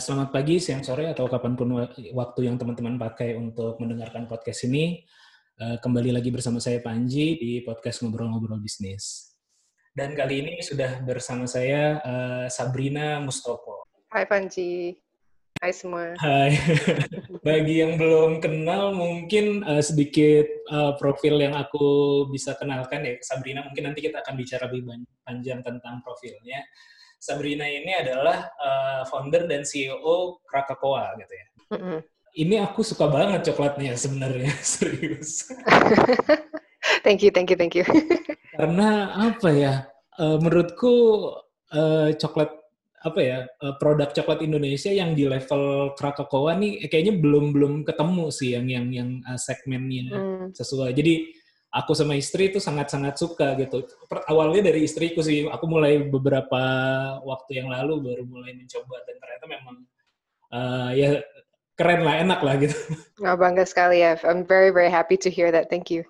[0.00, 4.64] selamat pagi, siang, sore, atau kapan pun wa- waktu yang teman-teman pakai untuk mendengarkan podcast
[4.64, 5.04] ini.
[5.60, 9.36] Eh, kembali lagi bersama saya Panji di podcast Ngobrol-Ngobrol Bisnis.
[9.92, 13.84] Dan kali ini sudah bersama saya eh, Sabrina Mustopo.
[14.08, 14.96] Hai Panji
[15.60, 16.56] Hai semua Hai.
[17.46, 23.60] Bagi yang belum kenal, mungkin eh, sedikit eh, profil yang aku bisa kenalkan ya Sabrina.
[23.68, 26.64] Mungkin nanti kita akan bicara lebih panjang tentang profilnya.
[27.20, 31.46] Sabrina ini adalah eh, founder dan CEO Krakatoa gitu ya.
[31.76, 31.98] Mm-mm.
[32.30, 35.52] Ini aku suka banget coklatnya sebenarnya, serius.
[37.04, 37.84] Thank you, thank you, thank you
[38.58, 39.74] Karena apa ya?
[40.16, 40.92] eh, menurutku
[41.70, 42.50] eh, coklat
[43.00, 48.28] apa ya eh, produk coklat Indonesia yang di level Krakatoa nih kayaknya belum belum ketemu
[48.28, 50.46] sih yang yang yang eh, segmennya Hmm.
[50.56, 50.96] sesuai.
[50.96, 51.14] Jadi
[51.70, 53.86] aku sama istri itu sangat-sangat suka gitu.
[54.26, 56.62] Awalnya dari istriku sih, aku mulai beberapa
[57.22, 59.76] waktu yang lalu baru mulai mencoba dan ternyata memang
[60.50, 61.08] eh, ya
[61.78, 62.76] keren lah, enak lah gitu.
[63.24, 66.08] Oh, bangga sekali ya I'm very very happy to hear that thank you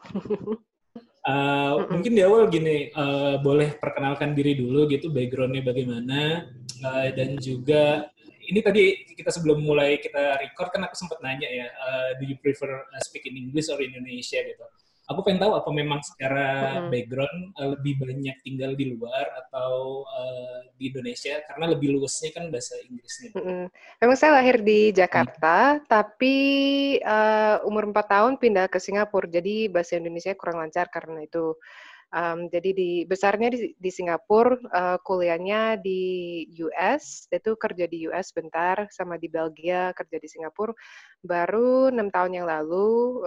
[1.21, 6.49] Uh, Mungkin di awal gini, uh, boleh perkenalkan diri dulu gitu, backgroundnya bagaimana,
[6.81, 8.09] uh, dan juga
[8.49, 12.41] ini tadi kita sebelum mulai kita record kan aku sempat nanya ya, uh, do you
[12.41, 14.65] prefer uh, speak in English or Indonesia gitu.
[15.11, 16.91] Aku pengen tahu apa memang secara Mm-mm.
[16.95, 22.47] background uh, lebih banyak tinggal di luar atau uh, di Indonesia karena lebih luasnya kan
[22.49, 23.35] bahasa Inggrisnya.
[23.35, 23.63] Mm-mm.
[23.99, 26.37] Memang saya lahir di Jakarta tapi
[27.03, 31.59] eh, umur 4 tahun pindah ke Singapura jadi bahasa Indonesia kurang lancar karena itu
[32.11, 38.35] Um, jadi di besarnya di, di Singapura, eh, kuliahnya di US, itu kerja di US
[38.35, 40.75] bentar, sama di Belgia kerja di Singapura.
[41.23, 43.23] Baru enam tahun yang lalu,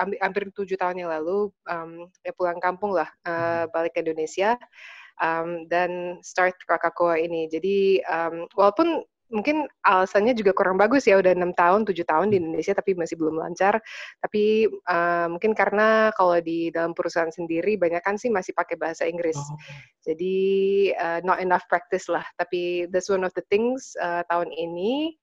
[0.00, 4.56] ambi- hampir tujuh tahun yang lalu, um, ya pulang kampung lah, eh, balik ke Indonesia
[5.22, 7.46] um, dan start Krakatoa ini.
[7.50, 12.36] Jadi um, walaupun mungkin alasannya juga kurang bagus ya udah enam tahun tujuh tahun di
[12.40, 13.80] Indonesia tapi masih belum lancar.
[14.20, 19.08] Tapi uh, mungkin karena kalau di dalam perusahaan sendiri banyak kan sih masih pakai bahasa
[19.08, 19.36] Inggris.
[19.36, 19.56] Oh,
[20.04, 20.36] jadi
[20.96, 22.24] uh, not enough practice lah.
[22.36, 25.16] Tapi that's one of the things uh, tahun ini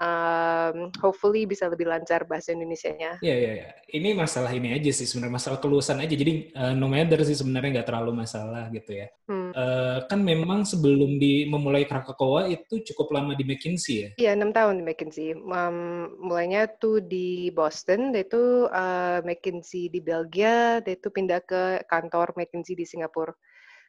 [0.00, 3.70] um, hopefully bisa lebih lancar bahasa Indonesianya Iya, iya, iya.
[3.86, 6.14] Ini masalah ini aja sih sebenarnya masalah kelulusan aja.
[6.14, 9.06] Jadi uh, no matter sih sebenarnya nggak terlalu masalah gitu ya.
[9.26, 9.50] Hmm.
[9.56, 14.08] Eh, kan memang sebelum di memulai Krakatoa itu cukup lama di McKinsey ya.
[14.20, 15.28] Iya, enam tahun di McKinsey.
[15.34, 21.82] Um, mulainya tuh di Boston, dia itu uh, McKinsey di Belgia, dia itu pindah ke
[21.88, 23.34] kantor McKinsey di Singapura.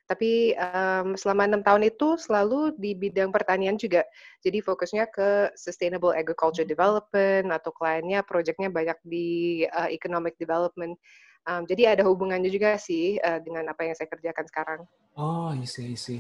[0.08, 4.08] Tapi um, selama enam tahun itu selalu di bidang pertanian juga.
[4.40, 10.96] Jadi fokusnya ke sustainable agriculture development atau kliennya, proyeknya banyak di uh, economic development.
[11.44, 14.82] Um, jadi ada hubungannya juga sih uh, dengan apa yang saya kerjakan sekarang.
[15.20, 16.18] Oh, isi isi.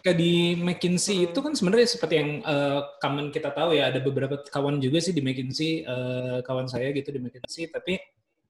[0.00, 1.26] Kayak di McKinsey Hmm.
[1.28, 5.12] itu kan sebenarnya seperti yang eh, common kita tahu ya, ada beberapa kawan juga sih
[5.12, 8.00] di McKinsey, eh, kawan saya gitu di McKinsey, tapi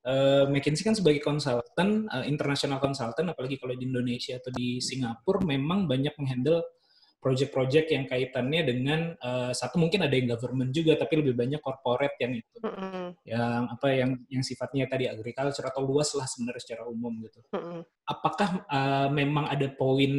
[0.05, 5.45] eh, McKinsey kan sebagai konsultan, eh, international consultant, apalagi kalau di Indonesia atau di Singapura,
[5.45, 6.65] memang banyak menghandle
[7.21, 12.17] project-project yang kaitannya dengan eh, satu mungkin ada yang government juga, tapi lebih banyak corporate
[12.17, 16.89] yang itu, Mm-mm, yang apa yang yang sifatnya tadi agriculture atau luas lah sebenarnya secara
[16.89, 17.85] umum gitu mm-mm.
[18.09, 20.13] apakah uh, memang ada poin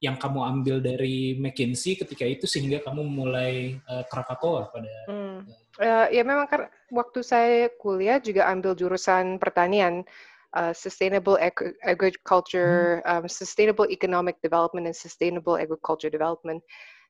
[0.00, 5.44] yang kamu ambil dari McKinsey ketika itu sehingga kamu mulai uh, Krakatoa pada Hmm.
[5.78, 10.02] Eh, ya memang kan waktu saya kuliah juga ambil jurusan pertanian,
[10.58, 16.58] uh, sustainable Ag- agriculture, um, sustainable economic development and sustainable agriculture development.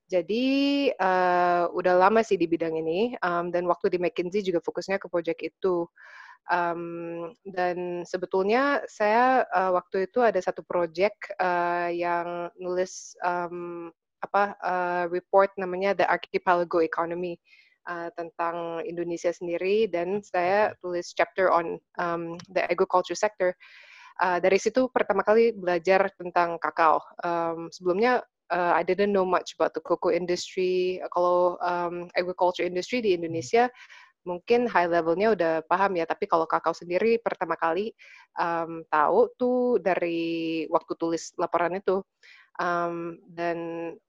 [0.09, 4.97] Jadi eh, udah lama sih di bidang ini um, dan waktu di McKinsey juga fokusnya
[4.97, 5.85] ke proyek itu.
[6.49, 13.93] Um, dan sebetulnya saya eh, waktu itu ada satu proyek eh, yang nulis um,
[14.25, 17.37] apa eh, report namanya The Archipelago Economy
[17.89, 23.57] uh, tentang Indonesia sendiri dan saya tulis chapter on um, the agriculture sector.
[24.19, 27.01] Uh, dari situ pertama kali belajar tentang kakao.
[27.23, 31.01] Um, sebelumnya uh, I didn't know much about the cocoa industry.
[31.15, 33.71] Kalau um, agriculture industry di Indonesia
[34.27, 37.97] mungkin high levelnya udah paham ya, tapi kalau kakao sendiri pertama kali
[38.37, 42.05] um, tahu tuh dari waktu tulis laporan itu.
[42.59, 43.59] Um, dan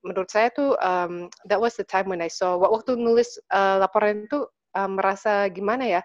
[0.01, 4.25] menurut saya tuh um, that was the time when I saw waktu nulis uh, laporan
[4.25, 6.01] itu um, merasa gimana ya?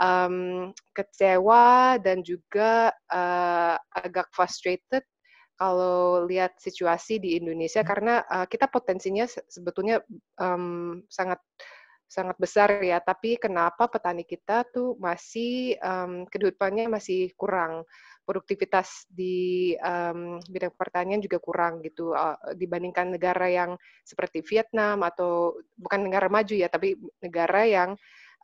[0.00, 5.04] Um, kecewa dan juga uh, agak frustrated
[5.60, 10.00] kalau lihat situasi di Indonesia karena uh, kita potensinya sebetulnya
[10.40, 11.36] um, sangat
[12.10, 12.98] sangat besar ya.
[12.98, 17.84] Tapi kenapa petani kita tuh masih um, kehidupannya masih kurang
[18.30, 23.74] produktivitas di um, bidang pertanian juga kurang gitu uh, dibandingkan negara yang
[24.06, 27.90] seperti Vietnam atau bukan negara maju ya tapi negara yang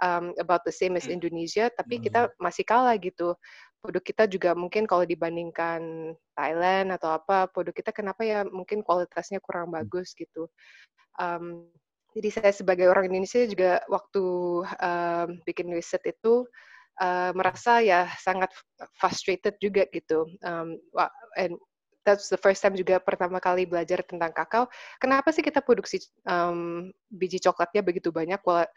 [0.03, 1.15] um, about the same as hmm.
[1.15, 2.43] Indonesia tapi kita hmm.
[2.43, 3.38] masih kalah gitu
[3.79, 9.38] produk kita juga mungkin kalau dibandingkan Thailand atau apa produk kita kenapa ya mungkin kualitasnya
[9.38, 9.79] kurang hmm.
[9.79, 10.50] bagus gitu
[11.23, 11.62] um,
[12.17, 14.25] jadi saya sebagai orang Indonesia juga waktu
[14.67, 16.43] um, bikin riset itu
[17.00, 18.52] uh, merasa ya sangat
[18.96, 20.28] frustrated juga gitu.
[20.44, 20.81] Um,
[21.37, 21.56] and
[22.06, 24.70] that's the first time juga pertama kali belajar tentang kakao.
[25.02, 25.98] Kenapa sih kita produksi
[26.31, 28.38] um, biji coklatnya begitu banyak?
[28.46, 28.70] Well,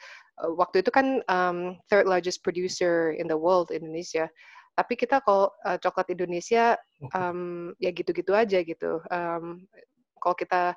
[0.57, 4.25] waktu itu kan um, third largest producer in the world Indonesia.
[4.73, 6.73] Tapi kita kalau uh, coklat Indonesia
[7.13, 8.97] um, ya gitu-gitu aja gitu.
[9.13, 9.69] Um,
[10.17, 10.73] kalau kita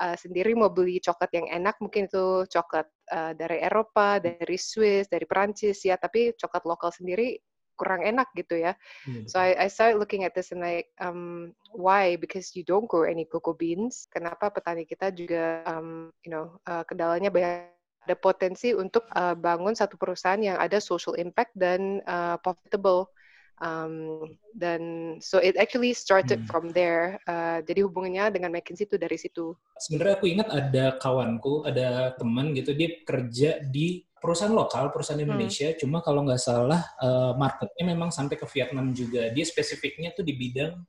[0.00, 5.06] uh, sendiri mau beli coklat yang enak, mungkin itu coklat uh, dari Eropa, dari Swiss,
[5.12, 7.36] dari Perancis ya, tapi coklat lokal sendiri
[7.76, 8.76] kurang enak gitu ya.
[9.08, 9.24] Hmm.
[9.24, 12.20] So I, I started looking at this and like, um, why?
[12.20, 14.04] Because you don't grow any cocoa beans.
[14.12, 19.76] Kenapa petani kita juga, um, you know, uh, kendalanya banyak ada potensi untuk uh, bangun
[19.76, 23.12] satu perusahaan yang ada social impact dan uh, profitable
[23.60, 24.24] Um,
[24.56, 24.80] dan
[25.20, 26.48] so it actually started hmm.
[26.48, 27.20] from there.
[27.28, 29.52] Uh, jadi hubungannya dengan McKinsey itu dari situ.
[29.76, 35.28] Sebenarnya aku ingat ada kawanku, ada teman gitu, dia kerja di perusahaan lokal, perusahaan hmm.
[35.28, 35.68] Indonesia.
[35.72, 35.76] Hmm.
[35.76, 39.28] Cuma kalau nggak salah uh, marketnya memang sampai ke Vietnam juga.
[39.28, 40.80] Dia spesifiknya tuh di bidang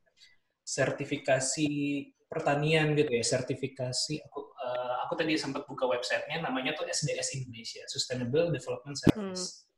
[0.63, 1.67] sertifikasi
[2.31, 4.23] pertanian gitu ya, sertifikasi.
[4.31, 9.43] Aku uh, aku tadi sempat buka websitenya, namanya tuh SDS Indonesia, Sustainable Development Service.
[9.59, 9.70] Hmm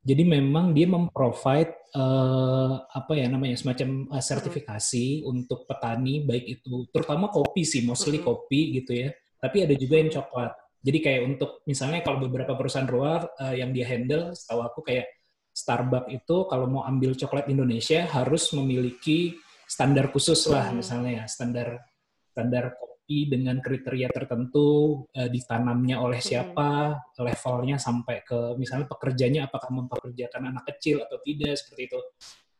[0.00, 5.28] jadi memang dia memprovide uh, apa ya namanya semacam uh, sertifikasi hmm.
[5.28, 8.26] untuk petani baik itu terutama kopi sih mostly hmm.
[8.26, 9.12] kopi gitu ya.
[9.40, 10.52] Tapi ada juga yang coklat.
[10.80, 15.06] Jadi kayak untuk misalnya kalau beberapa perusahaan luar uh, yang dia handle, setahu aku kayak
[15.52, 19.36] Starbucks itu kalau mau ambil coklat Indonesia harus memiliki
[19.68, 20.80] standar khusus lah hmm.
[20.80, 21.84] misalnya ya standar
[23.26, 30.70] dengan kriteria tertentu uh, ditanamnya oleh siapa, levelnya sampai ke misalnya pekerjanya apakah mempekerjakan anak
[30.74, 32.00] kecil atau tidak seperti itu.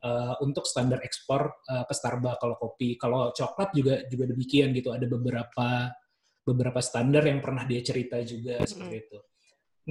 [0.00, 4.90] Uh, untuk standar ekspor uh, ke Starbucks kalau kopi, kalau coklat juga juga demikian gitu.
[4.90, 5.92] Ada beberapa
[6.40, 9.18] beberapa standar yang pernah dia cerita juga seperti itu.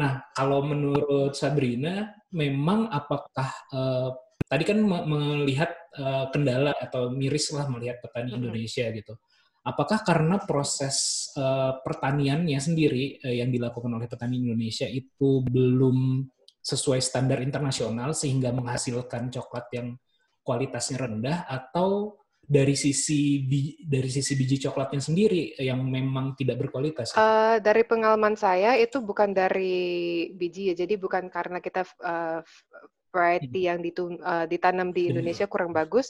[0.02, 4.10] Nah, kalau menurut Sabrina, memang apakah uh,
[4.50, 9.14] tadi kan melihat uh, kendala atau miris lah melihat petani Indonesia gitu
[9.66, 16.28] apakah karena proses uh, pertaniannya sendiri uh, yang dilakukan oleh petani Indonesia itu belum
[16.60, 19.88] sesuai standar internasional sehingga menghasilkan coklat yang
[20.44, 22.20] kualitasnya rendah atau
[22.50, 23.46] dari sisi
[23.86, 27.14] dari sisi biji coklatnya sendiri yang memang tidak berkualitas?
[27.14, 32.42] Uh, dari pengalaman saya itu bukan dari biji ya, jadi bukan karena kita uh,
[33.14, 33.70] variety hmm.
[33.70, 36.10] yang ditum, uh, ditanam di Indonesia kurang bagus,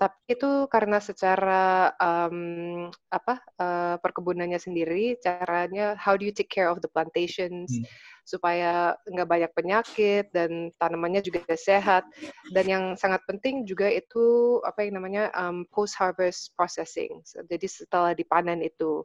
[0.00, 6.72] tapi itu karena secara um, apa uh, perkebunannya sendiri, caranya how do you take care
[6.72, 7.84] of the plantations hmm.
[8.24, 12.08] supaya nggak banyak penyakit dan tanamannya juga sehat.
[12.48, 17.20] Dan yang sangat penting juga itu apa yang namanya um, post harvest processing.
[17.28, 19.04] So, jadi setelah dipanen itu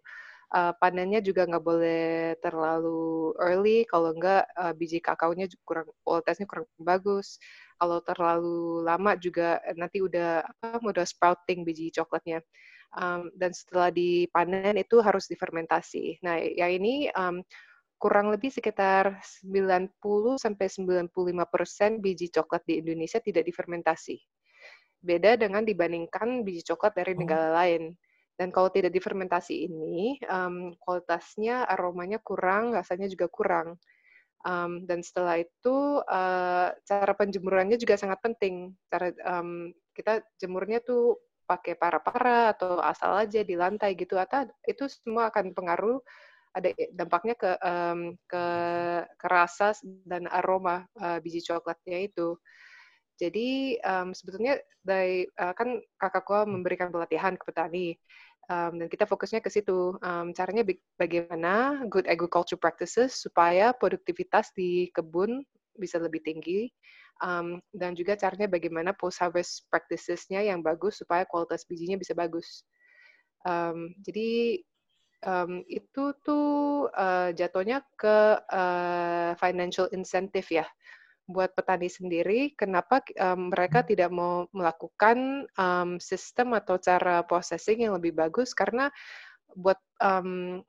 [0.53, 6.67] uh, panennya juga nggak boleh terlalu early kalau nggak uh, biji kakaonya kurang kualitasnya kurang
[6.77, 7.39] bagus
[7.79, 12.43] kalau terlalu lama juga nanti udah apa udah sprouting biji coklatnya
[12.99, 17.41] um, dan setelah dipanen itu harus difermentasi nah yang ini um,
[17.95, 19.17] kurang lebih sekitar
[19.49, 19.89] 90
[20.37, 21.09] sampai 95
[21.47, 24.19] persen biji coklat di Indonesia tidak difermentasi.
[24.99, 27.19] Beda dengan dibandingkan biji coklat dari oh.
[27.23, 27.95] negara lain.
[28.35, 33.79] Dan kalau tidak difermentasi ini, um, kualitasnya, aromanya kurang, rasanya juga kurang.
[34.45, 38.75] Um, dan setelah itu, uh, cara penjemurannya juga sangat penting.
[38.91, 44.85] Cara um, kita jemurnya tuh pakai para-para atau asal aja di lantai gitu, atau itu
[44.91, 45.97] semua akan pengaruh
[46.55, 48.45] ada dampaknya ke um, ke,
[49.19, 49.75] ke rasa
[50.07, 52.35] dan aroma uh, biji coklatnya itu.
[53.15, 57.95] Jadi um, sebetulnya dari uh, kan kakakku memberikan pelatihan ke petani
[58.51, 59.95] um, dan kita fokusnya ke situ.
[60.03, 60.67] Um, caranya
[60.99, 66.71] bagaimana good agriculture practices supaya produktivitas di kebun bisa lebih tinggi
[67.23, 72.63] um, dan juga caranya bagaimana post harvest practicesnya yang bagus supaya kualitas bijinya bisa bagus.
[73.45, 74.59] Um, jadi
[75.23, 80.65] um, itu tuh uh, jatuhnya ke uh, financial incentive ya
[81.25, 82.53] buat petani sendiri.
[82.53, 88.53] Kenapa um, mereka tidak mau melakukan um, sistem atau cara processing yang lebih bagus?
[88.53, 88.93] Karena
[89.57, 90.61] buat um,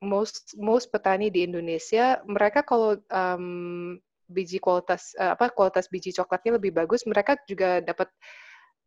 [0.00, 3.96] most most petani di Indonesia, mereka kalau um,
[4.28, 8.08] biji kualitas uh, apa kualitas biji coklatnya lebih bagus, mereka juga dapat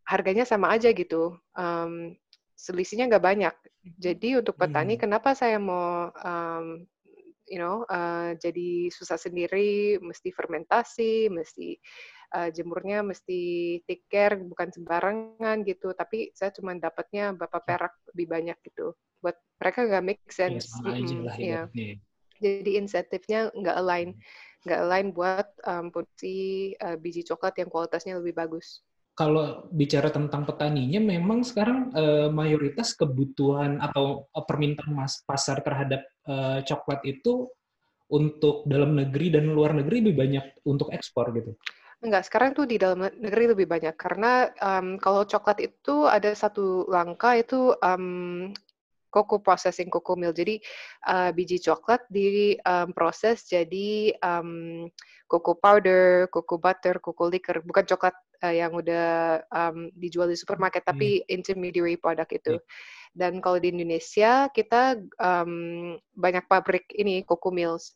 [0.06, 1.38] harganya sama aja gitu.
[1.54, 2.18] Um,
[2.58, 3.56] selisihnya nggak banyak.
[3.98, 5.02] Jadi untuk petani, hmm.
[5.02, 6.86] kenapa saya mau um,
[7.52, 11.76] you know uh, jadi susah sendiri, mesti fermentasi, mesti
[12.32, 13.40] uh, jemurnya mesti
[13.84, 15.92] take care, bukan sembarangan gitu.
[15.92, 17.68] Tapi saya cuma dapatnya berapa hmm.
[17.68, 18.96] perak lebih banyak gitu.
[19.20, 20.72] Buat mereka nggak make iya, sense.
[20.80, 21.62] Ya, aja lah ya.
[22.42, 24.64] Jadi insentifnya nggak align, hmm.
[24.66, 26.36] nggak align buat um, produksi
[26.80, 28.82] uh, biji coklat yang kualitasnya lebih bagus
[29.12, 36.60] kalau bicara tentang petaninya, memang sekarang uh, mayoritas kebutuhan atau permintaan mas pasar terhadap uh,
[36.66, 37.50] coklat itu
[38.12, 41.56] untuk dalam negeri dan luar negeri lebih banyak untuk ekspor gitu.
[42.02, 46.90] Enggak, sekarang tuh di dalam negeri lebih banyak karena um, kalau coklat itu ada satu
[46.90, 48.50] langkah itu um,
[49.12, 50.32] cocoa processing cocoa mill.
[50.32, 50.58] Jadi
[51.06, 53.90] uh, biji coklat diproses um, jadi
[54.24, 54.52] um,
[55.28, 60.84] cocoa powder, cocoa butter, cocoa liquor, bukan coklat uh, yang udah um, dijual di supermarket,
[60.88, 61.28] tapi hmm.
[61.32, 62.56] intermediary produk itu.
[62.58, 62.66] Hmm.
[63.12, 67.92] Dan kalau di Indonesia kita um, banyak pabrik ini cocoa mills.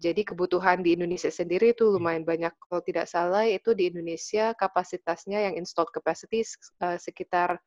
[0.00, 2.56] Jadi kebutuhan di Indonesia sendiri itu lumayan banyak.
[2.56, 6.40] Kalau tidak salah itu di Indonesia kapasitasnya yang installed capacity
[6.80, 7.60] uh, sekitar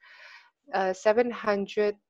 [0.73, 2.01] uh, 700,000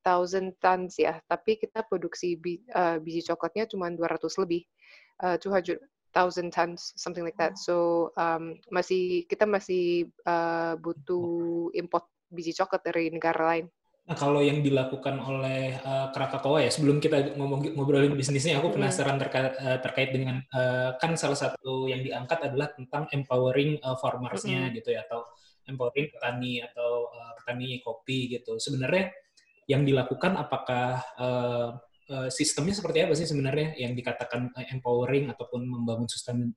[0.57, 1.19] tons ya.
[1.27, 4.63] Tapi kita produksi bi uh, biji coklatnya cuma 200 lebih.
[5.21, 5.77] Uh, 200
[6.13, 7.57] thousand tons, something like that.
[7.57, 13.65] So um, masih kita masih uh, butuh import biji coklat dari negara lain.
[14.03, 19.15] Nah, kalau yang dilakukan oleh uh, Krakatoa ya, sebelum kita ngomong ngobrolin bisnisnya, aku penasaran
[19.15, 24.67] terkait, uh, terkait dengan uh, kan salah satu yang diangkat adalah tentang empowering uh, farmers-nya
[24.67, 24.75] mm-hmm.
[24.75, 25.23] gitu ya, atau
[25.67, 28.59] empowering petani atau uh, petani kopi gitu.
[28.59, 29.11] Sebenarnya
[29.67, 31.71] yang dilakukan apakah uh,
[32.03, 36.03] Eh, sistemnya seperti apa sih sebenarnya yang dikatakan empowering ataupun membangun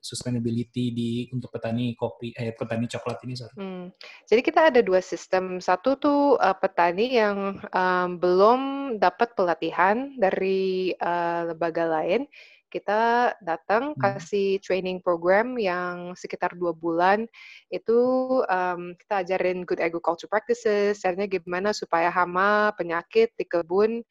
[0.02, 3.54] sustainability di untuk petani kopi eh petani coklat ini sorry.
[3.54, 3.94] Hmm.
[4.26, 5.62] Jadi kita ada dua sistem.
[5.62, 8.60] Satu tuh uh, petani yang um, belum
[8.98, 12.26] dapat pelatihan dari uh, lembaga lain.
[12.66, 14.00] Kita datang hmm.
[14.00, 17.24] kasih training program yang sekitar dua bulan
[17.70, 17.98] itu
[18.46, 24.02] um, kita ajarin good agriculture practices, caranya gimana supaya hama, penyakit di kebun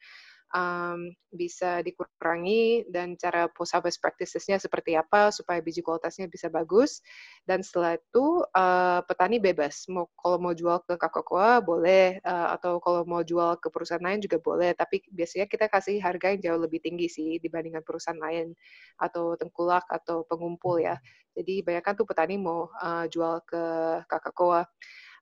[0.54, 7.02] um, bisa dikurangi dan cara post harvest practices-nya seperti apa supaya biji kualitasnya bisa bagus.
[7.46, 9.86] Dan setelah itu uh, petani bebas.
[9.90, 14.22] Mau kalau mau jual ke Coca-Cola boleh uh, atau kalau mau jual ke perusahaan lain
[14.22, 14.72] juga boleh.
[14.76, 18.54] Tapi biasanya kita kasih harga yang jauh lebih tinggi sih dibandingkan perusahaan lain
[19.00, 20.98] atau tengkulak atau pengumpul ya.
[21.36, 23.62] Jadi banyak kan tuh petani mau uh, jual ke
[24.08, 24.64] Coca-Cola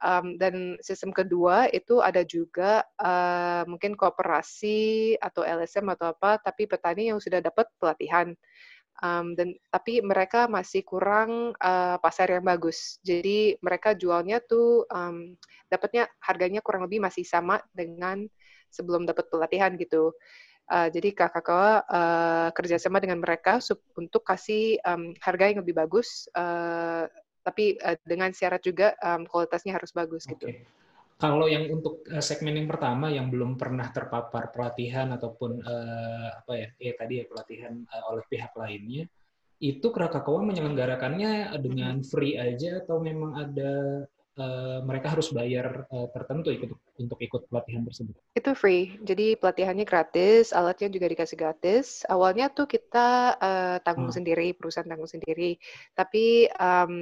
[0.02, 6.66] Um, dan sistem kedua itu ada juga uh, mungkin kooperasi atau LSM atau apa, tapi
[6.66, 8.34] petani yang sudah dapat pelatihan.
[9.02, 13.02] Um, dan tapi mereka masih kurang uh, pasar yang bagus.
[13.02, 15.34] Jadi mereka jualnya tuh um,
[15.66, 18.22] dapatnya harganya kurang lebih masih sama dengan
[18.70, 20.14] sebelum dapat pelatihan gitu.
[20.64, 23.60] Uh, jadi kakak uh, kerjasama dengan mereka
[24.00, 27.04] untuk kasih um, harga yang lebih bagus uh,
[27.44, 30.32] tapi uh, dengan syarat juga um, kualitasnya harus bagus okay.
[30.34, 30.46] gitu.
[31.14, 36.52] Kalau yang untuk uh, segmen yang pertama yang belum pernah terpapar pelatihan ataupun uh, apa
[36.58, 39.06] ya, ya tadi ya pelatihan uh, oleh pihak lainnya,
[39.62, 43.72] itu Krakatawa menyelenggarakannya dengan free aja atau memang ada
[44.40, 48.14] uh, mereka harus bayar uh, tertentu ikut untuk ikut pelatihan tersebut?
[48.34, 51.86] Itu free, jadi pelatihannya gratis, alatnya juga dikasih gratis.
[52.06, 54.18] Awalnya tuh kita uh, tanggung hmm.
[54.18, 55.58] sendiri, perusahaan tanggung sendiri.
[55.96, 56.94] Tapi um,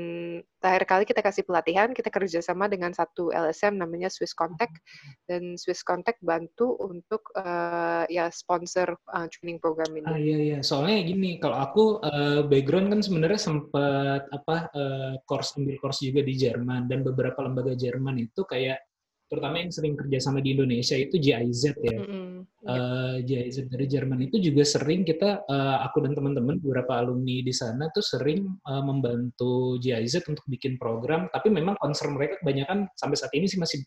[0.62, 4.78] terakhir kali kita kasih pelatihan, kita kerjasama dengan satu LSM namanya Swiss Contact,
[5.26, 10.06] dan Swiss Contact bantu untuk uh, ya sponsor uh, training program ini.
[10.08, 15.58] Ah iya iya, soalnya gini, kalau aku uh, background kan sebenarnya sempat apa uh, course
[15.58, 18.91] ambil course juga di Jerman dan beberapa lembaga Jerman itu kayak
[19.32, 21.96] terutama yang sering kerja sama di Indonesia itu GIZ ya.
[22.04, 22.28] Mm-hmm.
[22.68, 27.40] Uh, eh, GIZ dari Jerman itu juga sering kita, uh, aku dan teman-teman beberapa alumni
[27.40, 32.92] di sana tuh sering uh, membantu GIZ untuk bikin program, tapi memang concern mereka kebanyakan
[32.92, 33.80] sampai saat ini sih masih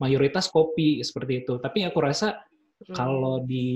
[0.00, 1.60] mayoritas kopi seperti itu.
[1.60, 2.40] Tapi aku rasa
[2.88, 2.96] mm.
[2.96, 3.68] kalau di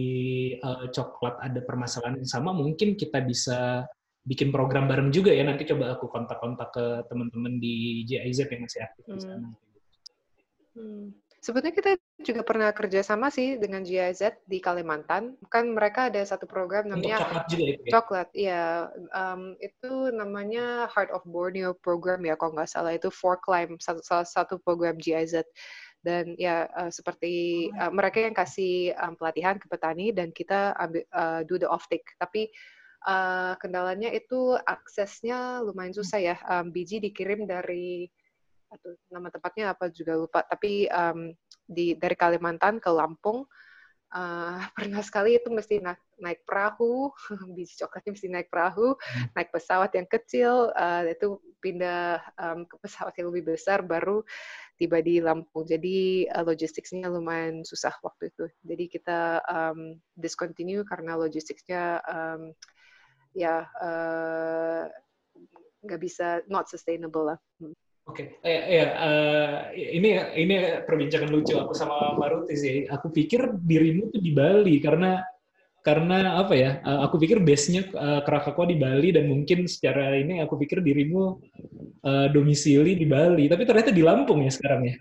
[0.57, 3.85] uh, coklat ada permasalahan yang sama, mungkin kita bisa
[4.25, 5.45] bikin program bareng juga ya.
[5.45, 9.53] Nanti coba aku kontak-kontak ke teman-teman di GIZ yang masih aktif di sana.
[10.75, 11.13] Hmm.
[11.41, 15.41] Sebetulnya kita juga pernah kerja sama sih dengan GIZ di Kalimantan.
[15.49, 17.93] Kan mereka ada satu program Untuk namanya coklat juga itu ya?
[17.97, 18.65] Coklat, iya.
[19.17, 22.93] Um, itu namanya Heart of Borneo program ya, kalau nggak salah.
[22.93, 25.41] Itu For Climb, satu, salah satu program GIZ.
[26.05, 31.09] Dan ya uh, seperti uh, mereka yang kasih um, pelatihan ke petani dan kita ambil,
[31.17, 32.05] uh, do the off-take.
[32.21, 32.53] Tapi
[33.09, 36.37] uh, kendalanya itu aksesnya lumayan susah ya.
[36.45, 38.13] Um, biji dikirim dari
[38.71, 41.35] atau nama tempatnya apa juga lupa tapi um,
[41.67, 43.45] di dari Kalimantan ke Lampung
[44.15, 47.11] uh, pernah sekali itu mesti naik, naik perahu
[47.55, 48.95] biji coklatnya mesti naik perahu
[49.35, 54.23] naik pesawat yang kecil uh, itu pindah um, ke pesawat yang lebih besar baru
[54.79, 61.19] tiba di Lampung jadi uh, logistiknya lumayan susah waktu itu jadi kita um, discontinue karena
[61.19, 62.55] logistiknya um,
[63.31, 63.63] ya
[65.87, 67.39] nggak uh, bisa not sustainable lah.
[67.63, 67.75] Hmm.
[68.09, 68.49] Oke, okay.
[68.49, 72.77] eh, ya, uh, ini ini perbincangan lucu aku sama Maruti sih.
[72.89, 75.21] Aku pikir dirimu tuh di Bali karena
[75.81, 76.81] karena apa ya?
[76.83, 81.39] Uh, aku pikir base-nya uh, Krakatau di Bali dan mungkin secara ini aku pikir dirimu
[82.03, 84.97] uh, domisili di Bali, tapi ternyata di Lampung ya sekarang ya.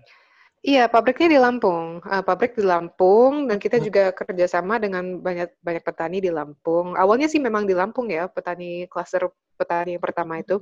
[0.60, 2.04] Iya, pabriknya di Lampung.
[2.04, 7.00] Uh, pabrik di Lampung dan kita juga kerjasama dengan banyak banyak petani di Lampung.
[7.00, 10.60] Awalnya sih memang di Lampung ya, petani klaster petani yang pertama itu.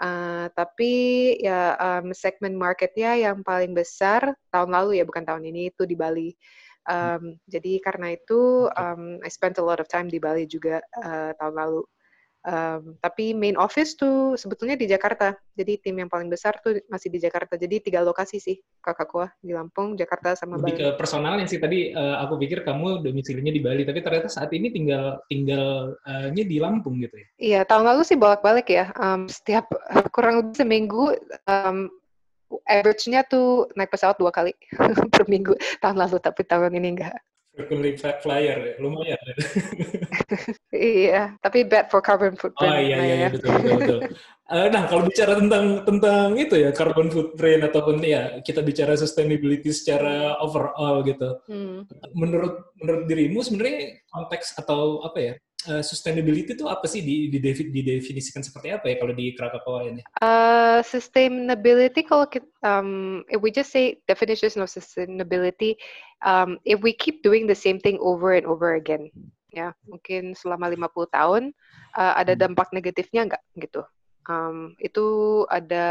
[0.00, 0.92] Uh, tapi
[1.44, 5.92] ya um, segmen marketnya yang paling besar tahun lalu ya bukan tahun ini itu di
[5.92, 6.32] Bali.
[6.88, 11.36] Um, jadi karena itu um, I spent a lot of time di Bali juga uh,
[11.36, 11.84] tahun lalu.
[12.40, 15.36] Um, tapi main office tuh sebetulnya di Jakarta.
[15.52, 17.60] Jadi tim yang paling besar tuh masih di Jakarta.
[17.60, 20.80] Jadi tiga lokasi sih kakak kuah di Lampung, Jakarta sama Lebih Bali.
[20.80, 24.72] ke personalnya sih tadi uh, aku pikir kamu domisilinya di Bali, tapi ternyata saat ini
[24.72, 27.26] tinggal tinggalnya di Lampung gitu ya?
[27.36, 28.88] Iya tahun lalu sih bolak-balik ya.
[28.96, 29.68] Um, setiap
[30.16, 31.92] kurang lebih seminggu um,
[32.66, 34.56] average-nya tuh naik pesawat dua kali
[35.12, 35.54] per minggu
[35.84, 37.20] tahun lalu, tapi tahun ini enggak.
[37.50, 39.18] Frequently flyer, ya, lumayan.
[40.70, 42.70] iya, tapi bad for carbon footprint.
[42.70, 44.00] Oh iya iya, iya betul betul betul.
[44.54, 49.74] uh, nah kalau bicara tentang tentang itu ya carbon footprint ataupun ya kita bicara sustainability
[49.74, 51.42] secara overall gitu.
[51.50, 51.90] Hmm.
[52.14, 55.34] Menurut menurut dirimu sebenarnya konteks atau apa ya
[55.68, 60.00] uh, sustainability itu apa sih di, di didefinisikan seperti apa ya kalau di Krakatau ini?
[60.22, 65.76] Uh, sustainability kalau kita, um, if we just say definition of sustainability,
[66.24, 69.12] um, if we keep doing the same thing over and over again,
[69.50, 71.42] ya mungkin selama 50 tahun
[71.98, 72.42] uh, ada Hmm.
[72.48, 73.82] dampak negatifnya nggak gitu.
[74.30, 75.86] Um, itu ada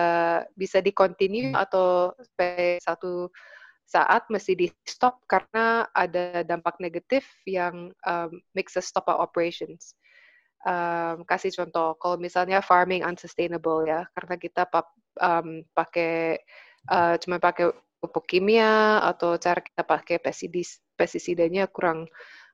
[0.56, 3.28] bisa di continue atau sampai satu
[3.90, 9.98] saat mesti di stop karena ada dampak negatif yang um, makes us stop our operations.
[10.62, 14.70] Um, kasih contoh, kalau misalnya farming unsustainable ya, karena kita
[15.18, 16.38] um, pakai
[16.86, 22.06] uh, cuma pakai pupuk kimia atau cara kita pakai pestisis, pestisidanya kurang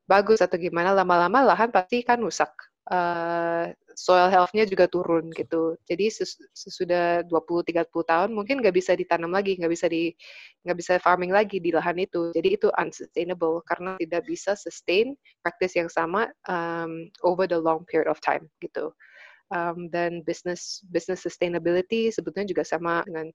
[0.08, 2.54] bagus atau gimana, lama-lama lahan pasti kan rusak.
[2.88, 5.80] Uh, soil health-nya juga turun gitu.
[5.88, 10.12] Jadi ses sesudah 20-30 tahun mungkin nggak bisa ditanam lagi, nggak bisa di
[10.68, 12.36] nggak bisa farming lagi di lahan itu.
[12.36, 18.12] Jadi itu unsustainable karena tidak bisa sustain practice yang sama um, over the long period
[18.12, 18.92] of time gitu.
[19.54, 23.32] Um, dan business business sustainability sebetulnya juga sama dengan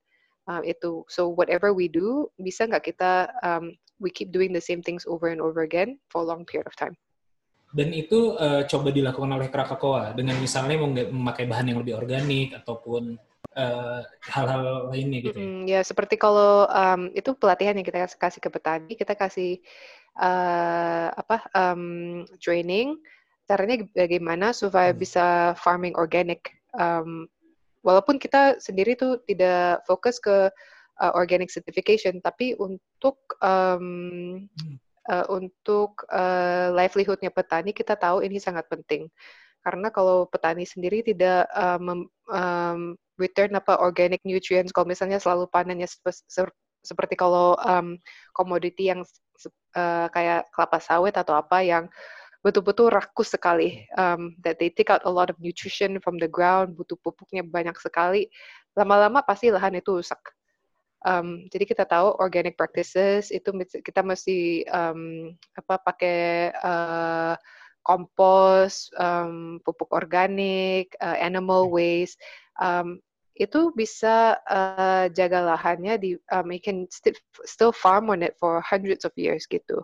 [0.47, 1.03] uh, itu.
[1.11, 5.29] So whatever we do bisa nggak kita um, we keep doing the same things over
[5.29, 6.95] and over again for a long period of time.
[7.71, 10.75] Dan itu uh, coba dilakukan oleh Krakatoa dengan misalnya
[11.07, 13.15] memakai bahan yang lebih organik ataupun
[14.31, 15.35] hal-hal uh, lainnya gitu.
[15.35, 19.59] Ya, mm, ya seperti kalau um, itu pelatihan yang kita kasih ke petani, kita kasih
[20.15, 22.95] uh, apa um, training
[23.51, 24.99] caranya bagaimana supaya hmm.
[24.99, 26.55] bisa farming organic.
[26.71, 27.27] Um,
[27.83, 30.47] walaupun kita sendiri tuh tidak fokus ke
[31.03, 34.79] uh, organic certification, tapi untuk um, hmm
[35.09, 39.09] uh, untuk uh, livelihoodnya petani kita tahu ini sangat penting.
[39.61, 42.79] Karena kalau petani sendiri tidak um, um,
[43.21, 46.49] return apa organic nutrients kalau misalnya selalu panennya sep
[46.81, 47.93] seperti kalau um,
[48.33, 49.05] komoditi yang
[49.77, 51.85] uh, kayak kelapa sawit atau apa yang
[52.41, 53.85] betul-betul rakus sekali.
[53.93, 57.77] Um, that they take out a lot of nutrition from the ground butuh pupuknya banyak
[57.77, 58.33] sekali
[58.75, 60.19] lama-lama pasti lahan itu rusak
[61.01, 63.49] Um, jadi kita tahu organic practices itu
[63.81, 67.33] kita mesti um, apa pakai uh,
[67.81, 72.21] kompos, um, pupuk organik, uh, animal waste.
[72.61, 73.01] Um,
[73.33, 78.61] itu bisa uh, jaga lahannya di um, you can st still farm on it for
[78.61, 79.81] hundreds of years gitu.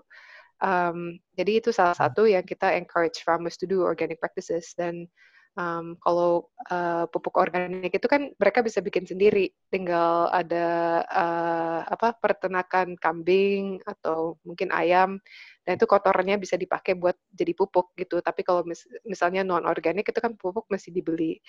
[0.62, 5.10] Um, jadi itu salah satu yang kita encourage farmers to do organic practices dan
[5.58, 12.14] Um, kalau uh, pupuk organik itu kan mereka bisa bikin sendiri, tinggal ada uh, apa
[12.22, 15.18] peternakan kambing atau mungkin ayam,
[15.66, 18.22] dan itu kotorannya bisa dipakai buat jadi pupuk gitu.
[18.22, 21.42] Tapi kalau mis misalnya non organik itu kan pupuk mesti dibeli.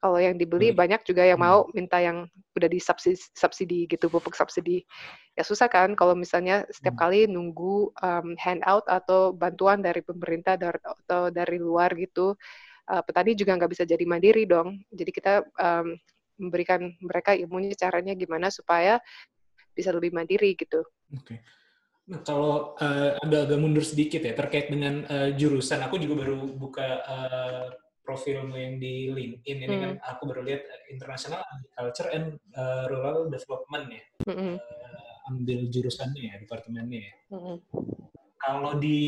[0.00, 0.80] Kalau yang dibeli Hmm.
[0.80, 1.44] banyak juga yang Hmm.
[1.44, 2.24] mau minta yang
[2.56, 4.88] udah disubsidi subsidi gitu, pupuk subsidi.
[5.36, 7.00] Ya susah kan kalau misalnya setiap Hmm.
[7.00, 12.36] kali nunggu um, handout atau bantuan dari pemerintah atau dari luar gitu,
[12.90, 14.82] uh, petani juga nggak bisa jadi mandiri dong.
[14.90, 15.94] Jadi kita um,
[16.40, 18.98] memberikan mereka ilmunya caranya gimana supaya
[19.76, 20.82] bisa lebih mandiri gitu.
[21.14, 21.40] Oke.
[22.10, 26.88] Nah, kalau eh, agak-agak mundur sedikit ya terkait dengan eh, jurusan, aku juga baru buka
[27.06, 27.66] eh,
[28.02, 32.26] profilmu yang di LinkedIn ini kan aku baru lihat International Agriculture and
[32.56, 37.14] eh, Rural Development ya, Mm-mm, Eh, ambil jurusannya ya, departemennya ya.
[37.30, 37.56] mm-mm.
[38.40, 39.00] Kalau di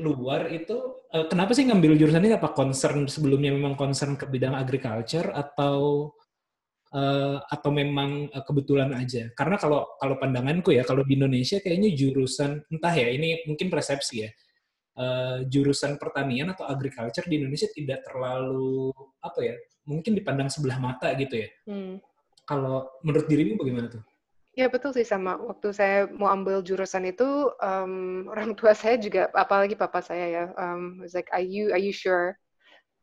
[0.00, 2.40] luar itu, eh, kenapa sih ngambil jurusan ini?
[2.40, 6.08] Apa concern sebelumnya memang concern ke bidang agriculture atau
[6.96, 9.28] eh, atau memang eh, kebetulan aja?
[9.36, 14.16] Karena kalau kalau pandanganku ya, kalau di Indonesia kayaknya jurusan entah ya, ini mungkin persepsi
[14.24, 14.30] ya.
[14.98, 18.90] eh, jurusan pertanian atau agriculture di Indonesia tidak terlalu
[19.22, 19.54] apa ya,
[19.86, 21.48] mungkin dipandang sebelah mata gitu ya.
[21.70, 22.02] Hmm.
[22.48, 24.02] Kalau menurut dirimu bagaimana tuh?
[24.58, 25.38] Ya betul sih sama.
[25.38, 30.44] Waktu saya mau ambil jurusan itu, um, orang tua saya juga, apalagi papa saya ya,
[30.58, 32.34] um, was like, are you, are you sure?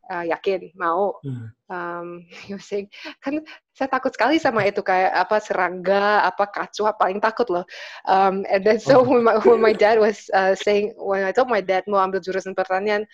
[0.06, 1.16] Uh, yakin, mau.
[1.24, 1.48] Hmm.
[1.72, 2.06] Um,
[2.68, 2.92] saying,
[3.24, 3.40] kan
[3.72, 7.64] saya takut sekali sama itu kayak apa serangga, apa kacau, paling takut loh.
[8.04, 9.08] Um, and then so Oh.
[9.08, 12.20] when my, when my dad was uh, saying, when I told my dad mau ambil
[12.20, 13.08] jurusan pertanian,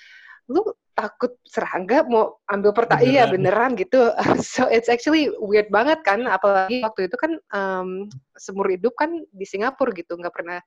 [0.51, 3.73] lu takut serangga mau ambil pertanian iya beneran.
[3.79, 4.13] gitu.
[4.45, 9.47] So it's actually weird banget kan apalagi waktu itu kan um, semur hidup kan di
[9.49, 10.61] Singapura gitu nggak pernah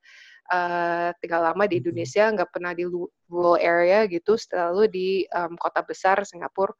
[0.49, 1.81] uh, tinggal lama di Mhm.
[1.85, 2.83] Indonesia nggak pernah di
[3.29, 6.73] rural area gitu selalu di um, kota besar Singapura.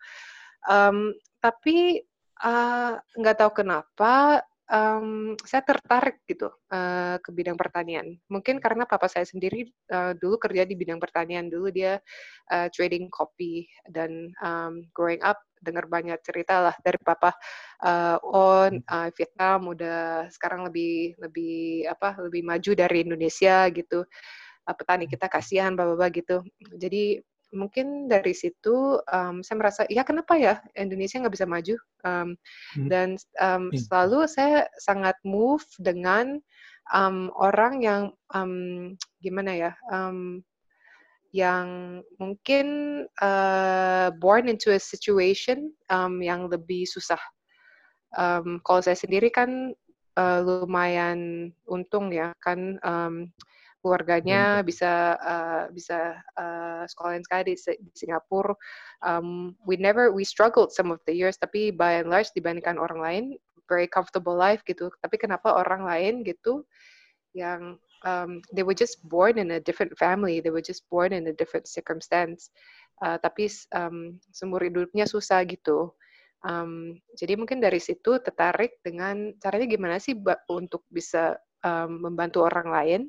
[0.66, 2.02] Um, tapi
[2.42, 8.18] uh, nggak tahu kenapa um, saya tertarik gitu uh, ke bidang pertanian.
[8.30, 11.50] Mungkin karena papa saya sendiri uh, dulu kerja di bidang pertanian.
[11.50, 12.02] Dulu dia
[12.50, 17.34] uh, trading kopi dan um, growing up dengar banyak cerita lah dari papa
[17.82, 24.06] uh, on uh, Vietnam udah sekarang lebih lebih apa lebih maju dari Indonesia gitu.
[24.66, 26.38] Uh, petani kita kasihan bapak-bapak gitu.
[26.78, 27.22] Jadi
[27.54, 32.30] mungkin dari situ um, saya merasa ya kenapa ya Indonesia nggak bisa maju um,
[32.76, 32.88] Hmm.
[32.90, 33.08] dan
[33.42, 33.78] um, Hmm.
[33.78, 36.42] selalu saya sangat move dengan
[36.94, 38.04] um, orang yang
[38.34, 40.42] um, gimana ya um,
[41.36, 42.68] yang mungkin
[43.20, 47.20] uh, born into a situation um, yang lebih susah.
[48.16, 49.76] Um, kalau saya sendiri kan
[50.16, 53.28] uh, lumayan untung ya kan um,
[53.86, 58.58] keluarganya bisa uh, bisa uh, sekolahin sekali di, di Singapura.
[59.06, 62.98] Um, we never we struggled some of the years tapi by and large dibandingkan orang
[62.98, 63.24] lain
[63.70, 64.90] very comfortable life gitu.
[65.06, 66.66] Tapi kenapa orang lain gitu
[67.38, 71.30] yang um, they were just born in a different family, they were just born in
[71.30, 72.50] a different circumstance.
[73.06, 75.94] Uh, tapi um, seumur hidupnya susah gitu.
[76.46, 80.18] Um, jadi mungkin dari situ tertarik dengan caranya gimana sih
[80.50, 83.02] untuk bisa um, membantu orang lain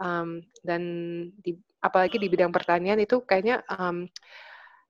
[0.00, 0.82] um, dan
[1.44, 4.08] di, apalagi di bidang pertanian itu kayaknya um,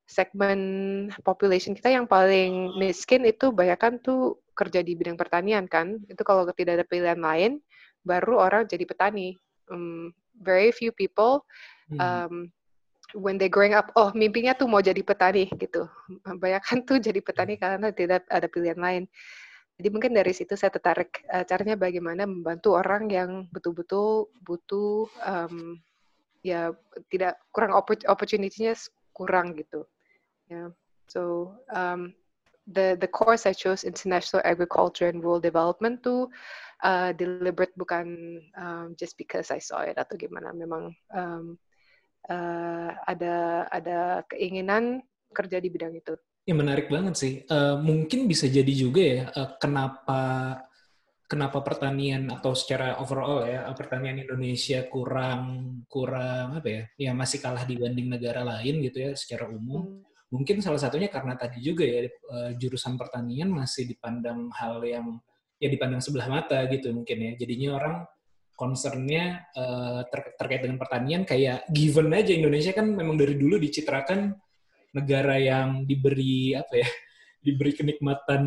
[0.06, 0.60] segmen
[1.26, 6.46] population kita yang paling miskin itu banyak tuh kerja di bidang pertanian kan itu kalau
[6.54, 7.58] tidak ada pilihan lain
[8.06, 9.34] baru orang jadi petani
[9.70, 11.42] um, very few people
[11.90, 11.98] Hmm.
[11.98, 12.34] um,
[13.18, 15.90] when they growing up, oh mimpinya tuh mau jadi petani gitu.
[16.42, 19.04] Banyak tuh jadi petani karena tidak ada pilihan lain.
[19.80, 25.80] Jadi mungkin dari situ saya tertarik uh, caranya bagaimana membantu orang yang betul-betul butuh um,
[26.44, 26.68] ya
[27.08, 28.76] tidak kurang oppor- opportunity-nya
[29.16, 29.88] kurang gitu.
[30.52, 30.68] Ya,
[31.08, 32.12] so um,
[32.68, 36.28] the the course I chose international agriculture and rural development tuh
[36.84, 40.52] uh, deliberate bukan um, just because I saw it atau gimana.
[40.52, 41.56] Memang um,
[42.28, 45.00] uh, ada ada keinginan
[45.32, 46.20] kerja di bidang itu.
[46.50, 47.46] Ya menarik banget sih.
[47.46, 50.22] Eh, mungkin bisa jadi juga ya eh, kenapa
[51.30, 55.42] kenapa pertanian atau secara overall ya eh, pertanian Indonesia kurang
[55.86, 60.02] kurang apa ya ya masih kalah dibanding negara lain gitu ya secara umum.
[60.02, 60.02] Hmm.
[60.34, 62.06] Mungkin salah satunya karena tadi juga ya
[62.58, 65.22] jurusan pertanian masih dipandang hal yang
[65.62, 67.32] ya dipandang sebelah mata gitu mungkin ya.
[67.38, 67.94] Jadinya orang
[68.54, 69.50] concernnya
[70.06, 74.30] ter- terkait dengan pertanian kayak given aja Indonesia kan memang dari dulu dicitrakan
[74.90, 76.88] negara yang diberi apa ya
[77.40, 78.42] diberi kenikmatan